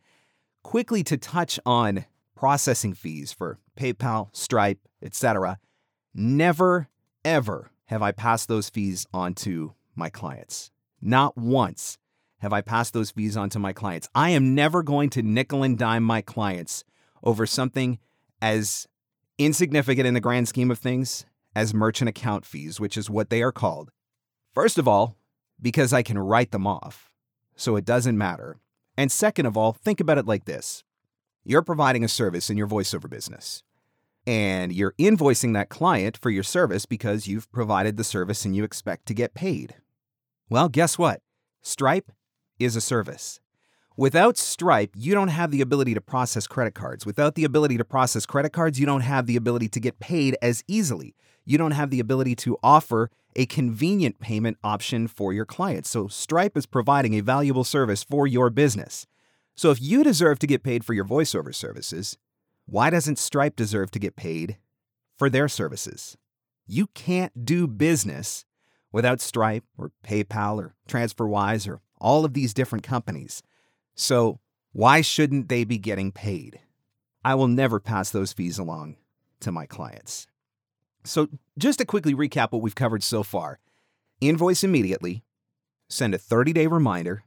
Quickly 0.63 1.03
to 1.03 1.17
touch 1.17 1.59
on 1.67 2.05
processing 2.37 2.95
fees 2.95 3.33
for 3.33 3.59
PayPal, 3.77 4.29
Stripe, 4.35 4.79
etc. 5.03 5.59
Never 6.15 6.89
ever 7.25 7.73
have 7.87 8.03
I 8.03 8.13
passed 8.13 8.49
those 8.49 8.71
fees 8.71 9.05
on 9.13 9.35
to 9.35 9.75
my 9.97 10.11
clients. 10.11 10.71
Not 11.01 11.37
once 11.37 11.99
have 12.45 12.53
I 12.53 12.61
passed 12.61 12.93
those 12.93 13.11
fees 13.11 13.39
on 13.39 13.49
to 13.51 13.59
my 13.59 13.73
clients. 13.73 14.07
I 14.15 14.29
am 14.31 14.55
never 14.55 14.83
going 14.83 15.09
to 15.11 15.23
nickel 15.23 15.63
and 15.63 15.79
dime 15.79 16.03
my 16.03 16.21
clients 16.21 16.85
over 17.23 17.47
something 17.47 17.99
as 18.43 18.87
insignificant 19.39 20.07
in 20.07 20.13
the 20.13 20.21
grand 20.21 20.47
scheme 20.47 20.71
of 20.71 20.79
things 20.79 21.25
as 21.57 21.73
merchant 21.73 22.11
account 22.11 22.45
fees, 22.45 22.79
which 22.79 22.99
is 22.99 23.09
what 23.09 23.31
they 23.31 23.43
are 23.43 23.51
called. 23.51 23.91
First 24.55 24.77
of 24.77 24.87
all, 24.87 25.17
because 25.61 25.95
I 25.95 26.03
can 26.03 26.19
write 26.19 26.51
them 26.51 26.67
off, 26.67 27.15
so 27.57 27.77
it 27.77 27.87
doesn't 27.87 28.19
matter. 28.19 28.59
And 28.95 29.11
second 29.11 29.47
of 29.47 29.57
all, 29.57 29.73
think 29.73 29.99
about 29.99 30.19
it 30.19 30.27
like 30.27 30.45
this 30.45 30.85
you're 31.45 31.63
providing 31.63 32.05
a 32.05 32.09
service 32.09 32.51
in 32.51 32.59
your 32.59 32.69
voiceover 32.69 33.09
business, 33.09 33.63
and 34.27 34.71
you're 34.71 34.95
invoicing 34.99 35.55
that 35.55 35.71
client 35.71 36.19
for 36.19 36.29
your 36.29 36.43
service 36.43 36.85
because 36.85 37.27
you've 37.27 37.51
provided 37.53 37.97
the 37.97 38.05
service 38.05 38.45
and 38.45 38.55
you 38.55 38.65
expect 38.65 39.07
to 39.07 39.15
get 39.15 39.33
paid. 39.33 39.77
Well, 40.51 40.69
guess 40.69 40.99
what? 40.99 41.23
Stripe 41.63 42.13
is 42.59 42.77
a 42.77 42.81
service. 42.81 43.41
Without 43.97 44.37
Stripe, 44.37 44.91
you 44.97 45.15
don't 45.15 45.29
have 45.29 45.53
the 45.53 45.61
ability 45.61 45.95
to 45.95 46.01
process 46.01 46.49
credit 46.49 46.75
cards. 46.75 47.07
Without 47.07 47.37
the 47.37 47.45
ability 47.45 47.79
to 47.79 47.85
process 47.85 48.27
credit 48.27 48.53
cards, 48.53 48.81
you 48.81 48.87
don't 48.87 49.03
have 49.03 49.27
the 49.27 49.37
ability 49.37 49.69
to 49.69 49.79
get 49.79 50.01
paid 50.01 50.37
as 50.43 50.65
easily. 50.67 51.15
You 51.45 51.59
don't 51.59 51.71
have 51.71 51.91
the 51.91 52.01
ability 52.01 52.35
to 52.37 52.59
offer 52.63 53.11
a 53.37 53.47
convenient 53.47 54.19
payment 54.19 54.59
option 54.65 55.07
for 55.07 55.33
your 55.33 55.45
clients. 55.45 55.91
So, 55.91 56.09
Stripe 56.09 56.57
is 56.57 56.67
providing 56.67 57.15
a 57.15 57.21
valuable 57.21 57.65
service 57.65 58.03
for 58.03 58.27
your 58.27 58.51
business. 58.51 59.07
So, 59.55 59.71
if 59.71 59.81
you 59.81 60.03
deserve 60.03 60.41
to 60.41 60.47
get 60.47 60.65
paid 60.65 60.85
for 60.85 60.93
your 60.93 61.05
voiceover 61.05 61.55
services, 61.55 62.19
why 62.67 62.91
doesn't 62.91 63.19
Stripe 63.19 63.55
deserve 63.55 63.91
to 63.93 63.99
get 63.99 64.17
paid 64.17 64.59
for 65.17 65.31
their 65.31 65.49
services? 65.49 66.17
You 66.67 66.89
can't 66.95 67.45
do 67.45 67.67
business 67.67 68.45
without 68.91 69.21
Stripe 69.21 69.65
or 69.77 69.93
PayPal 70.05 70.59
or 70.59 70.75
TransferWise 70.89 71.69
or 71.69 71.81
all 72.01 72.25
of 72.25 72.35
these 72.35 72.55
different 72.55 72.85
companies. 72.85 73.43
So, 73.95 74.41
why 74.73 75.01
shouldn't 75.01 75.49
they 75.49 75.65
be 75.65 75.79
getting 75.79 76.11
paid? 76.11 76.61
I 77.25 77.35
will 77.35 77.49
never 77.49 77.81
pass 77.81 78.11
those 78.11 78.33
fees 78.33 78.59
along 78.59 78.97
to 79.41 79.53
my 79.53 79.67
clients. 79.67 80.27
So, 81.05 81.29
just 81.59 81.79
to 81.79 81.85
quickly 81.85 82.15
recap 82.15 82.53
what 82.53 82.63
we've 82.63 82.75
covered 82.75 83.03
so 83.03 83.23
far 83.23 83.59
invoice 84.21 84.65
immediately, 84.65 85.23
send 85.89 86.15
a 86.15 86.19
30 86.19 86.53
day 86.53 86.67
reminder, 86.67 87.25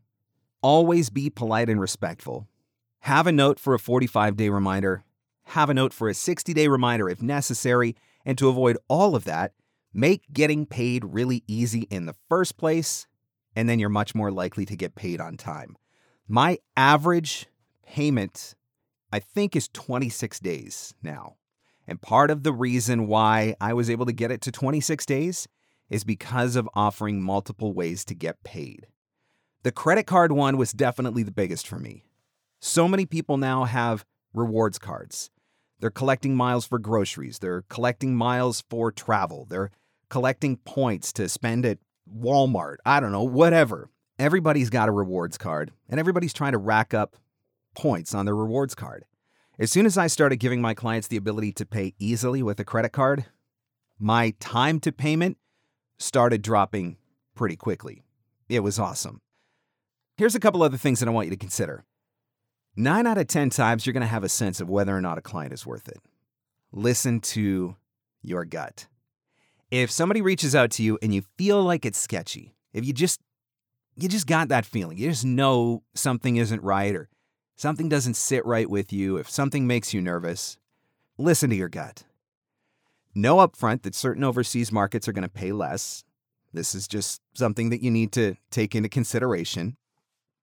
always 0.62 1.10
be 1.10 1.30
polite 1.30 1.70
and 1.70 1.80
respectful, 1.80 2.48
have 3.02 3.28
a 3.28 3.32
note 3.32 3.60
for 3.60 3.74
a 3.74 3.80
45 3.80 4.36
day 4.36 4.50
reminder, 4.50 5.04
have 5.46 5.70
a 5.70 5.74
note 5.74 5.94
for 5.94 6.10
a 6.10 6.14
60 6.14 6.54
day 6.54 6.68
reminder 6.68 7.10
if 7.10 7.22
necessary, 7.22 7.96
and 8.26 8.38
to 8.38 8.50
avoid 8.50 8.78
all 8.88 9.16
of 9.16 9.24
that, 9.24 9.54
make 9.94 10.24
getting 10.34 10.66
paid 10.66 11.06
really 11.06 11.44
easy 11.48 11.88
in 11.90 12.06
the 12.06 12.16
first 12.28 12.58
place 12.58 13.08
and 13.58 13.68
then 13.68 13.80
you're 13.80 13.90
much 13.90 14.16
more 14.16 14.32
likely 14.32 14.66
to 14.66 14.78
get 14.78 14.96
paid 14.96 15.20
on 15.20 15.36
time. 15.36 15.76
My 16.30 16.60
average 16.78 17.48
payment 17.86 18.56
I 19.12 19.20
think, 19.20 19.56
is 19.56 19.70
26 19.70 20.40
days 20.40 20.94
now. 21.02 21.36
And 21.88 22.02
part 22.02 22.30
of 22.30 22.44
the 22.44 22.52
reason 22.52 23.08
why 23.08 23.56
I 23.62 23.74
was 23.74 23.90
able 23.90 24.06
to 24.06 24.12
get 24.12 24.32
it 24.32 24.42
to 24.42 24.52
26 24.52 25.06
days 25.06 25.48
is 25.90 26.04
because 26.04 26.56
of 26.56 26.70
offering 26.74 27.22
multiple 27.22 27.74
ways 27.74 28.04
to 28.06 28.16
get 28.16 28.44
paid. 28.44 28.88
The 29.64 29.72
credit 29.72 30.06
card 30.06 30.34
one 30.34 30.58
was 30.58 30.74
definitely 30.74 31.24
the 31.24 31.32
biggest 31.32 31.68
for 31.68 31.80
me. 31.80 32.04
So 32.60 32.88
many 32.88 33.06
people 33.06 33.38
now 33.38 33.64
have 33.64 34.06
rewards 34.34 34.78
cards. 34.78 35.30
They're 35.80 35.90
collecting 35.90 36.36
miles 36.36 36.66
for 36.66 36.80
groceries, 36.80 37.40
they're 37.40 37.64
collecting 37.70 38.16
miles 38.16 38.64
for 38.70 38.92
travel, 38.92 39.46
they're 39.48 39.70
collecting 40.10 40.58
points 40.58 41.14
to 41.14 41.30
spend 41.30 41.66
at 41.66 41.78
Walmart, 42.16 42.78
I 42.86 43.00
don't 43.00 43.12
know, 43.12 43.24
whatever. 43.24 43.90
Everybody's 44.20 44.70
got 44.70 44.90
a 44.90 44.92
rewards 44.92 45.38
card, 45.38 45.72
and 45.90 46.00
everybody's 46.00 46.34
trying 46.34 46.54
to 46.54 46.58
rack 46.58 46.94
up 46.94 47.16
points 47.76 48.14
on 48.14 48.26
their 48.26 48.36
rewards 48.36 48.76
card. 48.76 49.06
As 49.60 49.72
soon 49.72 49.86
as 49.86 49.98
I 49.98 50.08
started 50.08 50.38
giving 50.38 50.62
my 50.62 50.74
clients 50.74 51.08
the 51.08 51.18
ability 51.18 51.52
to 51.54 51.66
pay 51.66 51.94
easily 52.00 52.44
with 52.44 52.60
a 52.60 52.66
credit 52.66 52.92
card, 52.92 53.26
my 54.00 54.34
time 54.40 54.80
to 54.82 54.92
payment 54.92 55.38
started 55.98 56.42
dropping 56.42 56.98
pretty 57.36 57.56
quickly. 57.56 58.04
It 58.50 58.62
was 58.62 58.80
awesome. 58.80 59.22
Here's 60.16 60.36
a 60.36 60.40
couple 60.40 60.64
other 60.64 60.78
things 60.78 61.00
that 61.00 61.08
I 61.08 61.12
want 61.12 61.28
you 61.28 61.32
to 61.32 61.38
consider. 61.38 61.86
Nine 62.76 63.08
out 63.08 63.18
of 63.18 63.28
10 63.28 63.50
times, 63.50 63.86
you're 63.86 63.94
going 63.94 64.02
to 64.02 64.08
have 64.08 64.24
a 64.24 64.30
sense 64.30 64.62
of 64.62 64.70
whether 64.70 64.96
or 64.96 65.02
not 65.02 65.18
a 65.18 65.22
client 65.22 65.54
is 65.54 65.66
worth 65.66 65.88
it. 65.88 65.98
Listen 66.72 67.20
to 67.20 67.76
your 68.22 68.46
gut. 68.46 68.88
If 69.70 69.92
somebody 69.92 70.22
reaches 70.22 70.56
out 70.56 70.72
to 70.72 70.84
you 70.84 70.98
and 71.02 71.14
you 71.14 71.24
feel 71.38 71.62
like 71.62 71.86
it's 71.86 72.00
sketchy, 72.00 72.56
if 72.74 72.86
you 72.86 72.94
just 72.94 73.20
you 73.96 74.08
just 74.08 74.28
got 74.28 74.50
that 74.50 74.66
feeling, 74.66 74.98
you 74.98 75.10
just 75.10 75.26
know 75.26 75.84
something 75.96 76.38
isn't 76.38 76.62
right 76.62 76.96
or 76.96 77.10
something 77.56 77.90
doesn't 77.90 78.14
sit 78.14 78.46
right 78.46 78.70
with 78.70 78.94
you, 78.94 79.18
if 79.18 79.30
something 79.30 79.66
makes 79.66 79.94
you 79.94 80.02
nervous, 80.02 80.58
listen 81.18 81.50
to 81.50 81.56
your 81.56 81.70
gut. 81.70 82.04
Know 83.16 83.38
upfront 83.38 83.82
that 83.82 83.96
certain 83.96 84.24
overseas 84.24 84.72
markets 84.72 85.08
are 85.08 85.12
going 85.12 85.24
to 85.24 85.30
pay 85.30 85.52
less. 85.52 86.04
This 86.54 86.76
is 86.76 86.88
just 86.88 87.20
something 87.34 87.72
that 87.72 87.82
you 87.82 87.90
need 87.90 88.12
to 88.14 88.36
take 88.52 88.76
into 88.76 88.90
consideration. 88.90 89.76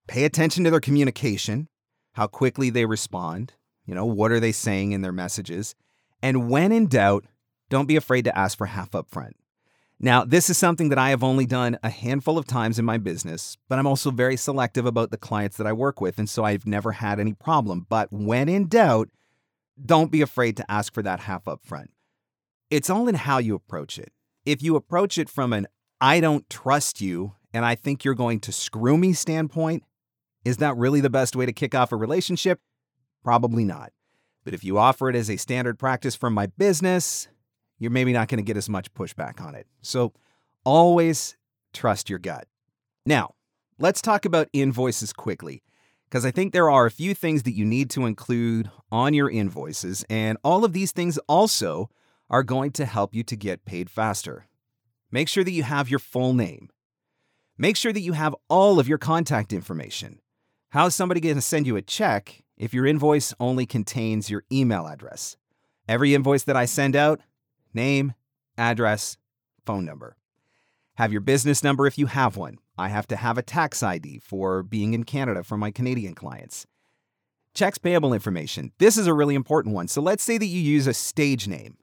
Pay 0.07 0.25
attention 0.25 0.65
to 0.65 0.71
their 0.71 0.81
communication, 0.81 1.67
how 2.13 2.27
quickly 2.27 2.69
they 2.69 2.85
respond, 2.85 3.53
you 3.85 3.95
know, 3.95 4.05
what 4.05 4.31
are 4.31 4.39
they 4.39 4.51
saying 4.51 4.91
in 4.91 5.01
their 5.01 5.11
messages? 5.11 5.73
And 6.21 6.49
when 6.49 6.71
in 6.71 6.87
doubt, 6.87 7.25
don't 7.69 7.87
be 7.87 7.95
afraid 7.95 8.25
to 8.25 8.37
ask 8.37 8.57
for 8.57 8.67
half 8.67 8.95
up 8.95 9.09
front. 9.09 9.35
Now, 9.99 10.25
this 10.25 10.49
is 10.49 10.57
something 10.57 10.89
that 10.89 10.99
I 10.99 11.09
have 11.11 11.23
only 11.23 11.45
done 11.45 11.79
a 11.81 11.89
handful 11.89 12.37
of 12.37 12.45
times 12.45 12.77
in 12.77 12.85
my 12.85 12.97
business, 12.97 13.57
but 13.69 13.79
I'm 13.79 13.87
also 13.87 14.11
very 14.11 14.35
selective 14.35 14.85
about 14.85 15.09
the 15.09 15.17
clients 15.17 15.55
that 15.57 15.67
I 15.67 15.73
work 15.73 16.01
with, 16.01 16.19
and 16.19 16.29
so 16.29 16.43
I've 16.43 16.65
never 16.65 16.91
had 16.91 17.19
any 17.19 17.33
problem. 17.33 17.85
But 17.87 18.11
when 18.11 18.49
in 18.49 18.67
doubt, 18.67 19.09
don't 19.83 20.11
be 20.11 20.21
afraid 20.21 20.57
to 20.57 20.69
ask 20.69 20.93
for 20.93 21.01
that 21.03 21.21
half 21.21 21.47
up 21.47 21.61
front. 21.63 21.91
It's 22.69 22.89
all 22.89 23.07
in 23.07 23.15
how 23.15 23.37
you 23.37 23.55
approach 23.55 23.97
it. 23.97 24.11
If 24.45 24.61
you 24.61 24.75
approach 24.75 25.17
it 25.17 25.29
from 25.29 25.53
an 25.53 25.67
I 26.01 26.19
don't 26.19 26.49
trust 26.49 26.99
you 26.99 27.35
and 27.53 27.63
I 27.63 27.75
think 27.75 28.03
you're 28.03 28.15
going 28.15 28.41
to 28.41 28.51
screw 28.51 28.97
me 28.97 29.13
standpoint, 29.13 29.83
is 30.43 30.57
that 30.57 30.75
really 30.75 30.99
the 30.99 31.09
best 31.09 31.35
way 31.35 31.45
to 31.45 31.53
kick 31.53 31.73
off 31.73 31.91
a 31.91 31.95
relationship? 31.95 32.59
Probably 33.23 33.63
not. 33.63 33.91
But 34.43 34.53
if 34.53 34.63
you 34.63 34.77
offer 34.77 35.09
it 35.09 35.15
as 35.15 35.29
a 35.29 35.37
standard 35.37 35.79
practice 35.79 36.15
from 36.15 36.33
my 36.33 36.47
business, 36.47 37.27
you're 37.77 37.91
maybe 37.91 38.13
not 38.13 38.27
going 38.27 38.37
to 38.37 38.43
get 38.43 38.57
as 38.57 38.69
much 38.69 38.93
pushback 38.93 39.41
on 39.41 39.55
it. 39.55 39.67
So 39.81 40.13
always 40.63 41.35
trust 41.73 42.09
your 42.09 42.19
gut. 42.19 42.47
Now, 43.05 43.35
let's 43.77 44.01
talk 44.01 44.25
about 44.25 44.49
invoices 44.53 45.13
quickly, 45.13 45.63
because 46.09 46.25
I 46.25 46.31
think 46.31 46.53
there 46.53 46.71
are 46.71 46.85
a 46.85 46.91
few 46.91 47.13
things 47.13 47.43
that 47.43 47.55
you 47.55 47.65
need 47.65 47.89
to 47.91 48.05
include 48.05 48.69
on 48.91 49.13
your 49.13 49.29
invoices, 49.29 50.05
and 50.09 50.37
all 50.43 50.63
of 50.63 50.73
these 50.73 50.91
things 50.91 51.17
also 51.27 51.89
are 52.29 52.43
going 52.43 52.71
to 52.71 52.85
help 52.85 53.13
you 53.13 53.23
to 53.23 53.35
get 53.35 53.65
paid 53.65 53.89
faster. 53.89 54.47
Make 55.11 55.27
sure 55.27 55.43
that 55.43 55.51
you 55.51 55.63
have 55.63 55.89
your 55.89 55.99
full 55.99 56.33
name. 56.33 56.69
Make 57.57 57.77
sure 57.77 57.93
that 57.93 58.01
you 58.01 58.13
have 58.13 58.35
all 58.49 58.79
of 58.79 58.87
your 58.87 58.97
contact 58.97 59.53
information. 59.53 60.19
How 60.69 60.87
is 60.87 60.95
somebody 60.95 61.21
going 61.21 61.35
to 61.35 61.41
send 61.41 61.67
you 61.67 61.75
a 61.75 61.81
check 61.81 62.43
if 62.57 62.73
your 62.73 62.85
invoice 62.85 63.33
only 63.39 63.65
contains 63.65 64.29
your 64.29 64.43
email 64.51 64.87
address? 64.87 65.37
Every 65.87 66.15
invoice 66.15 66.43
that 66.43 66.57
I 66.57 66.65
send 66.65 66.95
out, 66.95 67.21
name, 67.75 68.13
address, 68.57 69.17
phone 69.65 69.85
number. 69.85 70.15
Have 70.95 71.11
your 71.11 71.21
business 71.21 71.63
number 71.63 71.87
if 71.87 71.97
you 71.97 72.05
have 72.05 72.37
one. 72.37 72.57
I 72.77 72.89
have 72.89 73.07
to 73.07 73.15
have 73.15 73.37
a 73.37 73.43
tax 73.43 73.83
ID 73.83 74.19
for 74.19 74.63
being 74.63 74.93
in 74.93 75.03
Canada 75.03 75.43
for 75.43 75.57
my 75.57 75.71
Canadian 75.71 76.15
clients. 76.15 76.65
Checks 77.53 77.77
payable 77.77 78.13
information. 78.13 78.71
This 78.79 78.97
is 78.97 79.07
a 79.07 79.13
really 79.13 79.35
important 79.35 79.75
one. 79.75 79.87
So 79.87 80.01
let's 80.01 80.23
say 80.23 80.37
that 80.37 80.45
you 80.45 80.59
use 80.59 80.87
a 80.87 80.93
stage 80.93 81.47
name, 81.47 81.77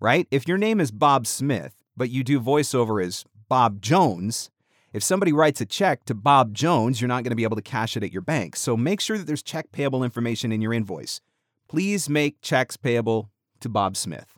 right? 0.00 0.26
If 0.30 0.48
your 0.48 0.58
name 0.58 0.80
is 0.80 0.90
Bob 0.90 1.26
Smith, 1.26 1.82
but 1.96 2.10
you 2.10 2.24
do 2.24 2.40
voiceover 2.40 3.04
as 3.04 3.24
Bob 3.48 3.82
Jones, 3.82 4.50
if 4.92 5.02
somebody 5.02 5.32
writes 5.32 5.60
a 5.60 5.66
check 5.66 6.04
to 6.06 6.14
Bob 6.14 6.54
Jones, 6.54 7.00
you're 7.00 7.08
not 7.08 7.24
going 7.24 7.30
to 7.30 7.36
be 7.36 7.42
able 7.42 7.56
to 7.56 7.62
cash 7.62 7.96
it 7.96 8.02
at 8.02 8.12
your 8.12 8.22
bank. 8.22 8.56
So 8.56 8.76
make 8.76 9.00
sure 9.00 9.18
that 9.18 9.26
there's 9.26 9.42
check 9.42 9.70
payable 9.70 10.02
information 10.02 10.50
in 10.50 10.62
your 10.62 10.72
invoice. 10.72 11.20
Please 11.68 12.08
make 12.08 12.40
checks 12.40 12.78
payable 12.78 13.30
to 13.60 13.68
Bob 13.68 13.96
Smith. 13.96 14.37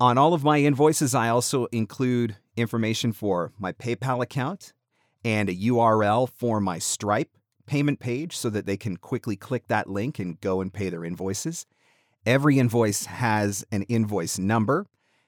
On 0.00 0.16
all 0.16 0.32
of 0.32 0.44
my 0.44 0.58
invoices, 0.58 1.12
I 1.12 1.28
also 1.28 1.66
include 1.66 2.36
information 2.56 3.12
for 3.12 3.52
my 3.58 3.72
PayPal 3.72 4.22
account 4.22 4.72
and 5.24 5.48
a 5.48 5.54
URL 5.54 6.28
for 6.36 6.60
my 6.60 6.78
Stripe 6.78 7.30
payment 7.66 7.98
page 7.98 8.36
so 8.36 8.48
that 8.48 8.64
they 8.64 8.76
can 8.76 8.96
quickly 8.96 9.34
click 9.34 9.66
that 9.66 9.90
link 9.90 10.20
and 10.20 10.40
go 10.40 10.60
and 10.60 10.72
pay 10.72 10.88
their 10.88 11.04
invoices. 11.04 11.66
Every 12.24 12.60
invoice 12.60 13.06
has 13.06 13.64
an 13.72 13.82
invoice 13.82 14.38
number, 14.38 14.86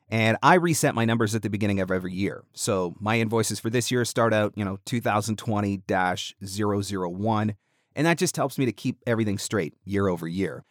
and 0.09 0.37
I 0.41 0.55
reset 0.55 0.95
my 0.95 1.05
numbers 1.05 1.35
at 1.35 1.43
the 1.43 1.51
beginning 1.51 1.81
of 1.81 1.91
every 1.91 2.13
year. 2.13 2.45
So 2.53 2.95
my 3.01 3.19
invoices 3.19 3.59
for 3.59 3.71
this 3.71 3.91
year 3.91 4.05
start 4.05 4.33
out, 4.33 4.53
you 4.55 4.65
know, 4.65 4.79
2020 4.85 5.83
001, 5.89 7.55
and 7.97 8.07
that 8.07 8.19
just 8.19 8.37
helps 8.37 8.57
me 8.57 8.67
to 8.67 8.73
keep 8.73 9.03
everything 9.05 9.37
straight 9.37 9.75
year 9.85 10.07
over 10.07 10.29
year. 10.29 10.65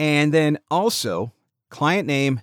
And 0.00 0.34
then 0.34 0.58
also, 0.68 1.32
client 1.70 2.08
name 2.08 2.40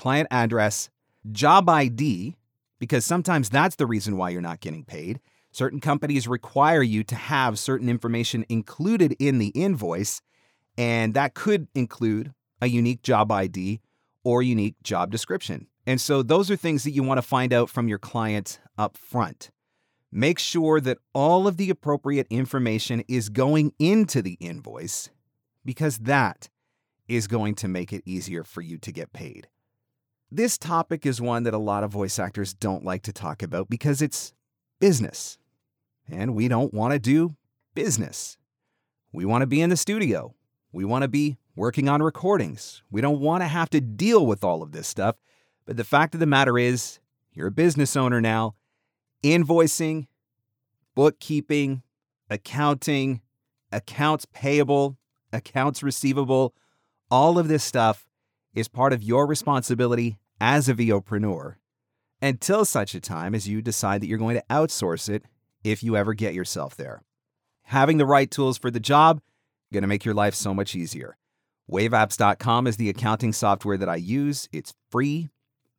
client 0.00 0.26
address, 0.30 0.88
job 1.30 1.68
ID, 1.68 2.34
because 2.78 3.04
sometimes 3.04 3.50
that's 3.50 3.76
the 3.76 3.86
reason 3.86 4.16
why 4.16 4.30
you're 4.30 4.40
not 4.40 4.60
getting 4.60 4.82
paid. 4.82 5.20
Certain 5.52 5.78
companies 5.78 6.26
require 6.26 6.82
you 6.82 7.04
to 7.04 7.14
have 7.14 7.58
certain 7.58 7.86
information 7.90 8.46
included 8.48 9.14
in 9.18 9.36
the 9.36 9.48
invoice, 9.48 10.22
and 10.78 11.12
that 11.12 11.34
could 11.34 11.68
include 11.74 12.32
a 12.62 12.66
unique 12.66 13.02
job 13.02 13.30
ID 13.30 13.82
or 14.24 14.42
unique 14.42 14.76
job 14.82 15.10
description. 15.10 15.66
And 15.86 16.00
so 16.00 16.22
those 16.22 16.50
are 16.50 16.56
things 16.56 16.84
that 16.84 16.92
you 16.92 17.02
want 17.02 17.18
to 17.18 17.22
find 17.22 17.52
out 17.52 17.68
from 17.68 17.86
your 17.86 17.98
client 17.98 18.58
up 18.78 18.96
front. 18.96 19.50
Make 20.10 20.38
sure 20.38 20.80
that 20.80 20.96
all 21.12 21.46
of 21.46 21.58
the 21.58 21.68
appropriate 21.68 22.26
information 22.30 23.04
is 23.06 23.28
going 23.28 23.74
into 23.78 24.22
the 24.22 24.38
invoice 24.40 25.10
because 25.62 25.98
that 25.98 26.48
is 27.06 27.26
going 27.26 27.54
to 27.56 27.68
make 27.68 27.92
it 27.92 28.02
easier 28.06 28.44
for 28.44 28.62
you 28.62 28.78
to 28.78 28.92
get 28.92 29.12
paid. 29.12 29.48
This 30.32 30.56
topic 30.58 31.06
is 31.06 31.20
one 31.20 31.42
that 31.42 31.54
a 31.54 31.58
lot 31.58 31.82
of 31.82 31.90
voice 31.90 32.16
actors 32.16 32.54
don't 32.54 32.84
like 32.84 33.02
to 33.02 33.12
talk 33.12 33.42
about 33.42 33.68
because 33.68 34.00
it's 34.00 34.32
business. 34.78 35.38
And 36.08 36.36
we 36.36 36.46
don't 36.46 36.72
want 36.72 36.92
to 36.92 37.00
do 37.00 37.34
business. 37.74 38.38
We 39.12 39.24
want 39.24 39.42
to 39.42 39.48
be 39.48 39.60
in 39.60 39.70
the 39.70 39.76
studio. 39.76 40.36
We 40.70 40.84
want 40.84 41.02
to 41.02 41.08
be 41.08 41.38
working 41.56 41.88
on 41.88 42.00
recordings. 42.00 42.84
We 42.92 43.00
don't 43.00 43.18
want 43.18 43.42
to 43.42 43.48
have 43.48 43.70
to 43.70 43.80
deal 43.80 44.24
with 44.24 44.44
all 44.44 44.62
of 44.62 44.70
this 44.70 44.86
stuff. 44.86 45.16
But 45.66 45.76
the 45.76 45.82
fact 45.82 46.14
of 46.14 46.20
the 46.20 46.26
matter 46.26 46.56
is, 46.56 47.00
you're 47.32 47.48
a 47.48 47.52
business 47.52 47.96
owner 47.96 48.20
now. 48.20 48.54
Invoicing, 49.24 50.06
bookkeeping, 50.94 51.82
accounting, 52.28 53.20
accounts 53.72 54.26
payable, 54.26 54.96
accounts 55.32 55.82
receivable, 55.82 56.54
all 57.10 57.36
of 57.36 57.48
this 57.48 57.64
stuff 57.64 58.06
is 58.54 58.68
part 58.68 58.92
of 58.92 59.02
your 59.02 59.26
responsibility 59.26 60.19
as 60.40 60.68
a 60.68 60.74
VOpreneur 60.74 61.56
until 62.22 62.64
such 62.64 62.94
a 62.94 63.00
time 63.00 63.34
as 63.34 63.48
you 63.48 63.62
decide 63.62 64.00
that 64.00 64.06
you're 64.06 64.18
going 64.18 64.36
to 64.36 64.44
outsource 64.50 65.08
it 65.08 65.24
if 65.64 65.82
you 65.82 65.96
ever 65.96 66.14
get 66.14 66.34
yourself 66.34 66.76
there. 66.76 67.02
Having 67.64 67.98
the 67.98 68.06
right 68.06 68.30
tools 68.30 68.58
for 68.58 68.70
the 68.70 68.80
job 68.80 69.20
going 69.72 69.82
to 69.82 69.88
make 69.88 70.04
your 70.04 70.14
life 70.14 70.34
so 70.34 70.52
much 70.52 70.74
easier. 70.74 71.16
WaveApps.com 71.70 72.66
is 72.66 72.76
the 72.76 72.90
accounting 72.90 73.32
software 73.32 73.76
that 73.76 73.88
I 73.88 73.96
use. 73.96 74.48
It's 74.52 74.74
free, 74.90 75.28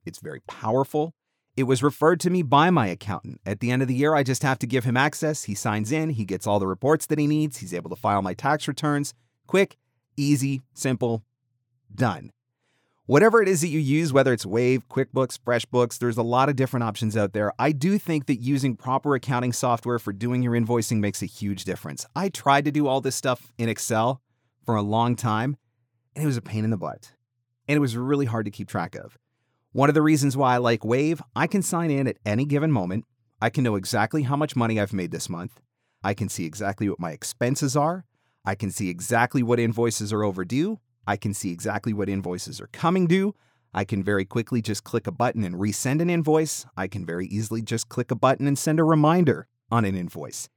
it's 0.06 0.20
very 0.20 0.40
powerful. 0.48 1.14
It 1.58 1.64
was 1.64 1.84
referred 1.84 2.22
to 2.22 2.30
me 2.30 2.44
by 2.44 2.70
my 2.70 2.88
accountant. 2.88 3.42
At 3.46 3.60
the 3.60 3.72
end 3.72 3.82
of 3.82 3.90
the 3.90 3.94
year, 3.94 4.16
I 4.16 4.24
just 4.24 4.42
have 4.44 4.58
to 4.60 4.68
give 4.68 4.86
him 4.86 4.96
access. 4.96 5.44
He 5.44 5.54
signs 5.54 5.92
in, 5.92 6.12
he 6.12 6.24
gets 6.24 6.48
all 6.48 6.60
the 6.60 6.68
reports 6.68 7.06
that 7.08 7.20
he 7.20 7.28
needs, 7.28 7.58
he's 7.58 7.74
able 7.74 7.90
to 7.90 7.96
file 7.98 8.22
my 8.22 8.34
tax 8.34 8.70
returns. 8.70 9.14
Quick, 9.48 9.78
easy, 10.16 10.62
simple, 10.74 11.26
done 11.94 12.32
whatever 13.12 13.42
it 13.42 13.50
is 13.50 13.60
that 13.60 13.68
you 13.68 13.80
use, 13.80 14.14
whether 14.14 14.32
it's 14.32 14.46
Wave, 14.46 14.88
QuickBooks, 14.88 15.38
FreshBooks, 15.38 16.00
there's 16.00 16.16
a 16.16 16.24
lot 16.24 16.48
of 16.48 16.56
different 16.56 16.86
options 16.86 17.18
out 17.18 17.34
there. 17.34 17.52
I 17.60 17.74
do 17.74 17.98
think 17.98 18.28
that 18.28 18.38
using 18.38 18.78
proper 18.78 19.16
accounting 19.16 19.52
software 19.52 20.00
for 20.00 20.14
doing 20.14 20.42
your 20.42 20.54
invoicing 20.54 21.02
makes 21.02 21.22
a 21.22 21.26
huge 21.26 21.66
difference. 21.66 22.06
I 22.16 22.30
tried 22.30 22.64
to 22.64 22.72
do 22.72 22.88
all 22.88 23.02
this 23.02 23.18
stuff 23.18 23.52
in 23.58 23.68
Excel 23.68 24.22
for 24.66 24.78
a 24.78 24.82
long 24.82 25.18
time, 25.18 25.58
and 26.16 26.24
it 26.24 26.26
was 26.26 26.38
a 26.38 26.42
pain 26.42 26.64
in 26.64 26.70
the 26.70 26.78
butt. 26.78 27.12
And 27.68 27.76
it 27.76 27.82
was 27.82 27.98
really 27.98 28.28
hard 28.28 28.46
to 28.46 28.52
keep 28.52 28.70
track 28.70 28.96
of. 28.96 29.18
One 29.74 29.90
of 29.90 29.94
the 29.94 30.02
reasons 30.02 30.38
why 30.38 30.54
I 30.54 30.60
like 30.60 30.86
Wave, 30.86 31.22
I 31.36 31.48
can 31.48 31.64
sign 31.64 31.92
in 31.92 32.08
at 32.08 32.16
any 32.26 32.46
given 32.46 32.72
moment. 32.72 33.04
I 33.42 33.50
can 33.50 33.66
know 33.66 33.76
exactly 33.76 34.24
how 34.24 34.38
much 34.38 34.56
money 34.56 34.80
I've 34.80 34.94
made 34.94 35.12
this 35.12 35.28
month. 35.28 35.60
I 36.02 36.14
can 36.14 36.30
see 36.30 36.46
exactly 36.46 36.88
what 36.88 37.02
my 37.02 37.12
expenses 37.12 37.76
are. 37.76 38.06
I 38.46 38.56
can 38.56 38.72
see 38.72 38.88
exactly 38.88 39.44
what 39.44 39.60
invoices 39.60 40.14
are 40.14 40.24
overdue. 40.24 40.80
I 41.08 41.18
can 41.18 41.34
see 41.34 41.52
exactly 41.52 41.94
what 41.94 42.10
invoices 42.10 42.62
are 42.62 42.68
coming 42.68 43.08
due. 43.08 43.36
I 43.74 43.86
can 43.86 44.04
very 44.04 44.26
quickly 44.26 44.62
just 44.62 44.84
click 44.84 45.08
a 45.08 45.12
button 45.12 45.44
and 45.44 45.56
resend 45.56 46.02
an 46.02 46.10
invoice. 46.10 46.66
I 46.76 46.88
can 46.88 47.06
very 47.06 47.28
easily 47.28 47.62
just 47.62 47.90
click 47.90 48.12
a 48.12 48.16
button 48.16 48.48
and 48.48 48.58
send 48.58 48.80
a 48.80 48.84
reminder 48.84 49.48
on 49.72 49.86
an 49.86 49.96
invoice. 49.96 50.50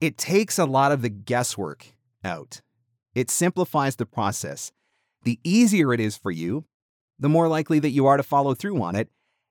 It 0.00 0.16
takes 0.16 0.58
a 0.58 0.64
lot 0.64 0.92
of 0.92 1.02
the 1.02 1.08
guesswork 1.08 1.86
out. 2.24 2.60
It 3.14 3.30
simplifies 3.30 3.96
the 3.96 4.06
process. 4.06 4.72
The 5.24 5.40
easier 5.44 5.92
it 5.92 6.00
is 6.00 6.16
for 6.16 6.30
you, 6.30 6.64
the 7.18 7.28
more 7.28 7.48
likely 7.48 7.80
that 7.80 7.90
you 7.90 8.06
are 8.06 8.16
to 8.16 8.22
follow 8.22 8.54
through 8.54 8.80
on 8.82 8.96
it. 8.96 9.08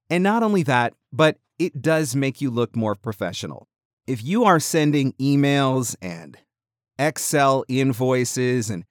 And 0.09 0.23
not 0.23 0.41
only 0.41 0.63
that, 0.63 0.93
but 1.11 1.37
it 1.59 1.81
does 1.81 2.15
make 2.15 2.41
you 2.41 2.49
look 2.49 2.75
more 2.75 2.95
professional. 2.95 3.67
If 4.07 4.23
you 4.23 4.45
are 4.45 4.59
sending 4.59 5.13
emails 5.13 5.95
and 6.01 6.37
Excel 6.97 7.63
invoices 7.67 8.69
and 8.69 8.85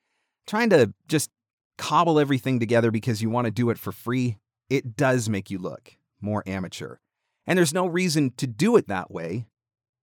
trying 0.47 0.71
to 0.71 0.93
just 1.09 1.31
cobble 1.79 2.21
everything 2.21 2.61
together 2.61 2.91
because 2.91 3.23
you 3.23 3.31
want 3.31 3.47
to 3.47 3.51
do 3.51 3.71
it 3.71 3.79
for 3.79 3.93
free, 3.93 4.39
it 4.69 4.97
does 4.97 5.29
make 5.29 5.51
you 5.51 5.59
look 5.59 5.95
more 6.21 6.43
amateur. 6.47 6.97
And 7.47 7.57
there's 7.57 7.73
no 7.73 7.87
reason 7.87 8.33
to 8.37 8.47
do 8.47 8.77
it 8.77 8.89
that 8.89 9.11
way 9.11 9.47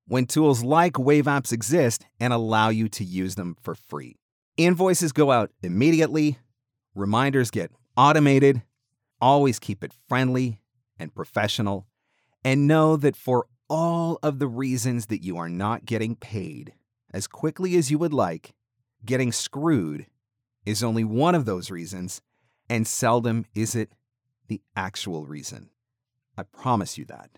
when 0.08 0.26
tools 0.26 0.64
like 0.64 0.98
Wave 0.98 1.26
Apps 1.26 1.52
exist 1.52 2.06
and 2.20 2.34
allow 2.34 2.70
you 2.70 2.88
to 2.90 3.04
use 3.04 3.36
them 3.36 3.56
for 3.62 3.76
free. 3.76 4.16
Invoices 4.58 5.12
go 5.12 5.32
out 5.32 5.52
immediately, 5.62 6.40
reminders 6.96 7.52
get 7.52 7.72
automated. 7.98 8.64
Always 9.22 9.60
keep 9.60 9.84
it 9.84 9.94
friendly 10.08 10.60
and 11.00 11.16
professional, 11.16 11.88
and 12.44 12.68
know 12.68 12.98
that 12.98 13.16
for 13.16 13.48
all 13.70 14.20
of 14.22 14.40
the 14.40 14.48
reasons 14.48 15.08
that 15.08 15.24
you 15.24 15.38
are 15.38 15.50
not 15.50 15.86
getting 15.86 16.16
paid 16.16 16.74
as 17.12 17.26
quickly 17.26 17.76
as 17.78 17.90
you 17.90 17.98
would 17.98 18.14
like, 18.14 18.54
getting 19.06 19.32
screwed 19.32 20.06
is 20.66 20.84
only 20.84 21.04
one 21.04 21.36
of 21.36 21.46
those 21.46 21.72
reasons, 21.72 22.22
and 22.70 22.88
seldom 22.88 23.46
is 23.54 23.76
it 23.76 23.92
the 24.48 24.62
actual 24.76 25.26
reason. 25.26 25.70
I 26.38 26.44
promise 26.44 26.98
you 26.98 27.06
that. 27.06 27.32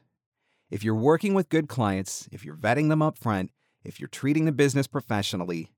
If 0.70 0.84
you're 0.84 0.96
working 0.96 1.34
with 1.34 1.50
good 1.50 1.68
clients, 1.68 2.28
if 2.32 2.44
you're 2.44 2.56
vetting 2.56 2.90
them 2.90 3.02
up 3.02 3.18
front, 3.18 3.52
if 3.84 4.00
you're 4.00 4.10
treating 4.10 4.46
the 4.46 4.52
business 4.52 4.88
professionally, 4.88 5.72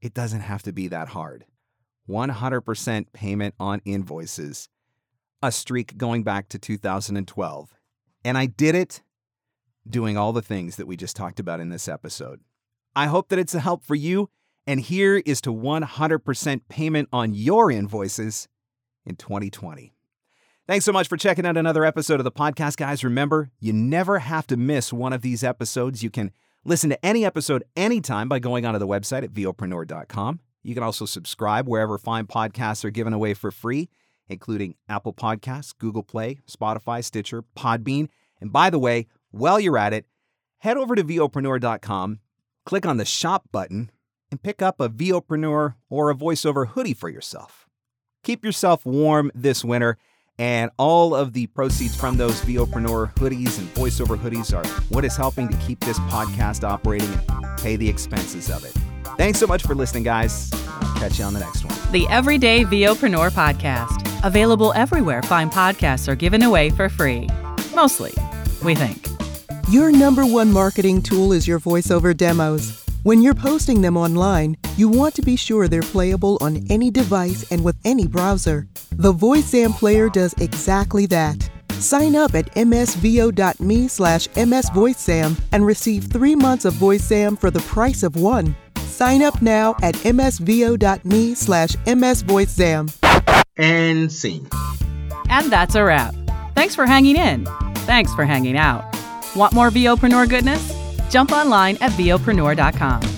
it 0.00 0.14
doesn't 0.14 0.40
have 0.40 0.62
to 0.64 0.72
be 0.72 0.88
that 0.88 1.08
hard. 1.08 1.46
100% 2.08 3.12
payment 3.12 3.54
on 3.58 3.82
invoices, 3.84 4.68
a 5.42 5.50
streak 5.50 5.96
going 5.96 6.22
back 6.22 6.48
to 6.50 6.58
2012. 6.58 7.74
And 8.24 8.38
I 8.38 8.46
did 8.46 8.74
it 8.74 9.02
doing 9.88 10.16
all 10.16 10.32
the 10.32 10.42
things 10.42 10.76
that 10.76 10.86
we 10.86 10.96
just 10.96 11.16
talked 11.16 11.40
about 11.40 11.60
in 11.60 11.70
this 11.70 11.88
episode. 11.88 12.40
I 12.94 13.06
hope 13.06 13.28
that 13.28 13.38
it's 13.38 13.54
a 13.54 13.60
help 13.60 13.84
for 13.84 13.94
you 13.94 14.30
and 14.66 14.80
here 14.80 15.22
is 15.24 15.40
to 15.42 15.54
100% 15.54 16.60
payment 16.68 17.08
on 17.12 17.34
your 17.34 17.70
invoices 17.70 18.48
in 19.04 19.16
2020. 19.16 19.92
Thanks 20.66 20.84
so 20.84 20.92
much 20.92 21.08
for 21.08 21.16
checking 21.16 21.46
out 21.46 21.56
another 21.56 21.84
episode 21.84 22.18
of 22.18 22.24
the 22.24 22.32
podcast, 22.32 22.76
guys. 22.76 23.04
Remember, 23.04 23.50
you 23.60 23.72
never 23.72 24.18
have 24.18 24.48
to 24.48 24.56
miss 24.56 24.92
one 24.92 25.12
of 25.12 25.22
these 25.22 25.44
episodes. 25.44 26.02
You 26.02 26.10
can 26.10 26.32
listen 26.64 26.90
to 26.90 27.06
any 27.06 27.24
episode 27.24 27.62
anytime 27.76 28.28
by 28.28 28.40
going 28.40 28.66
onto 28.66 28.80
the 28.80 28.86
website 28.86 29.22
at 29.22 29.32
vopreneur.com. 29.32 30.40
You 30.64 30.74
can 30.74 30.82
also 30.82 31.06
subscribe 31.06 31.68
wherever 31.68 31.98
fine 31.98 32.26
podcasts 32.26 32.84
are 32.84 32.90
given 32.90 33.12
away 33.12 33.34
for 33.34 33.52
free, 33.52 33.88
including 34.28 34.74
Apple 34.88 35.12
Podcasts, 35.12 35.72
Google 35.78 36.02
Play, 36.02 36.38
Spotify, 36.50 37.04
Stitcher, 37.04 37.44
Podbean. 37.56 38.08
And 38.40 38.52
by 38.52 38.70
the 38.70 38.80
way, 38.80 39.06
while 39.30 39.60
you're 39.60 39.78
at 39.78 39.92
it, 39.92 40.06
head 40.58 40.76
over 40.76 40.96
to 40.96 41.04
vopreneur.com, 41.04 42.18
click 42.64 42.84
on 42.84 42.96
the 42.96 43.04
shop 43.04 43.44
button 43.52 43.92
and 44.30 44.42
pick 44.42 44.62
up 44.62 44.80
a 44.80 44.88
Vopreneur 44.88 45.74
or 45.88 46.10
a 46.10 46.14
voiceover 46.14 46.68
hoodie 46.68 46.94
for 46.94 47.08
yourself. 47.08 47.66
Keep 48.22 48.44
yourself 48.44 48.84
warm 48.84 49.30
this 49.34 49.64
winter, 49.64 49.98
and 50.38 50.70
all 50.78 51.14
of 51.14 51.32
the 51.32 51.46
proceeds 51.48 51.96
from 51.96 52.16
those 52.16 52.40
Vopreneur 52.40 53.14
hoodies 53.14 53.58
and 53.58 53.72
voiceover 53.74 54.18
hoodies 54.18 54.56
are 54.56 54.66
what 54.88 55.04
is 55.04 55.16
helping 55.16 55.48
to 55.48 55.56
keep 55.58 55.80
this 55.80 55.98
podcast 56.00 56.64
operating 56.64 57.08
and 57.28 57.58
pay 57.58 57.76
the 57.76 57.88
expenses 57.88 58.50
of 58.50 58.64
it. 58.64 58.72
Thanks 59.16 59.38
so 59.38 59.46
much 59.46 59.62
for 59.62 59.74
listening, 59.74 60.02
guys. 60.02 60.50
I'll 60.68 60.98
catch 60.98 61.18
you 61.18 61.24
on 61.24 61.32
the 61.32 61.40
next 61.40 61.64
one. 61.64 61.74
The 61.92 62.06
Everyday 62.08 62.64
Vopreneur 62.64 63.30
Podcast. 63.30 64.02
Available 64.24 64.72
everywhere 64.74 65.22
fine 65.22 65.50
podcasts 65.50 66.08
are 66.08 66.16
given 66.16 66.42
away 66.42 66.70
for 66.70 66.88
free. 66.88 67.28
Mostly, 67.74 68.12
we 68.62 68.74
think. 68.74 69.06
Your 69.70 69.90
number 69.92 70.26
one 70.26 70.52
marketing 70.52 71.02
tool 71.02 71.32
is 71.32 71.46
your 71.46 71.60
voiceover 71.60 72.16
demos. 72.16 72.85
When 73.06 73.22
you're 73.22 73.34
posting 73.34 73.82
them 73.82 73.96
online, 73.96 74.56
you 74.76 74.88
want 74.88 75.14
to 75.14 75.22
be 75.22 75.36
sure 75.36 75.68
they're 75.68 75.80
playable 75.80 76.38
on 76.40 76.66
any 76.68 76.90
device 76.90 77.52
and 77.52 77.62
with 77.62 77.76
any 77.84 78.08
browser. 78.08 78.66
The 78.96 79.12
VoiceZam 79.12 79.78
player 79.78 80.08
does 80.08 80.34
exactly 80.38 81.06
that. 81.06 81.48
Sign 81.74 82.16
up 82.16 82.34
at 82.34 82.52
msvo.me 82.56 83.86
slash 83.86 84.26
msvoicezam 84.26 85.40
and 85.52 85.64
receive 85.64 86.06
three 86.06 86.34
months 86.34 86.64
of 86.64 86.74
VoiceZam 86.74 87.38
for 87.38 87.48
the 87.48 87.60
price 87.60 88.02
of 88.02 88.16
one. 88.16 88.56
Sign 88.88 89.22
up 89.22 89.40
now 89.40 89.76
at 89.82 89.94
msvo.me 89.94 91.34
slash 91.36 91.76
msvoicezam. 91.76 93.44
And 93.56 94.10
scene. 94.10 94.48
And 95.30 95.52
that's 95.52 95.76
a 95.76 95.84
wrap. 95.84 96.12
Thanks 96.56 96.74
for 96.74 96.86
hanging 96.86 97.14
in. 97.14 97.46
Thanks 97.86 98.12
for 98.14 98.24
hanging 98.24 98.56
out. 98.56 98.82
Want 99.36 99.52
more 99.52 99.70
Vopreneur 99.70 100.28
goodness? 100.28 100.75
Jump 101.10 101.32
online 101.32 101.76
at 101.80 101.92
vopreneur.com. 101.92 103.15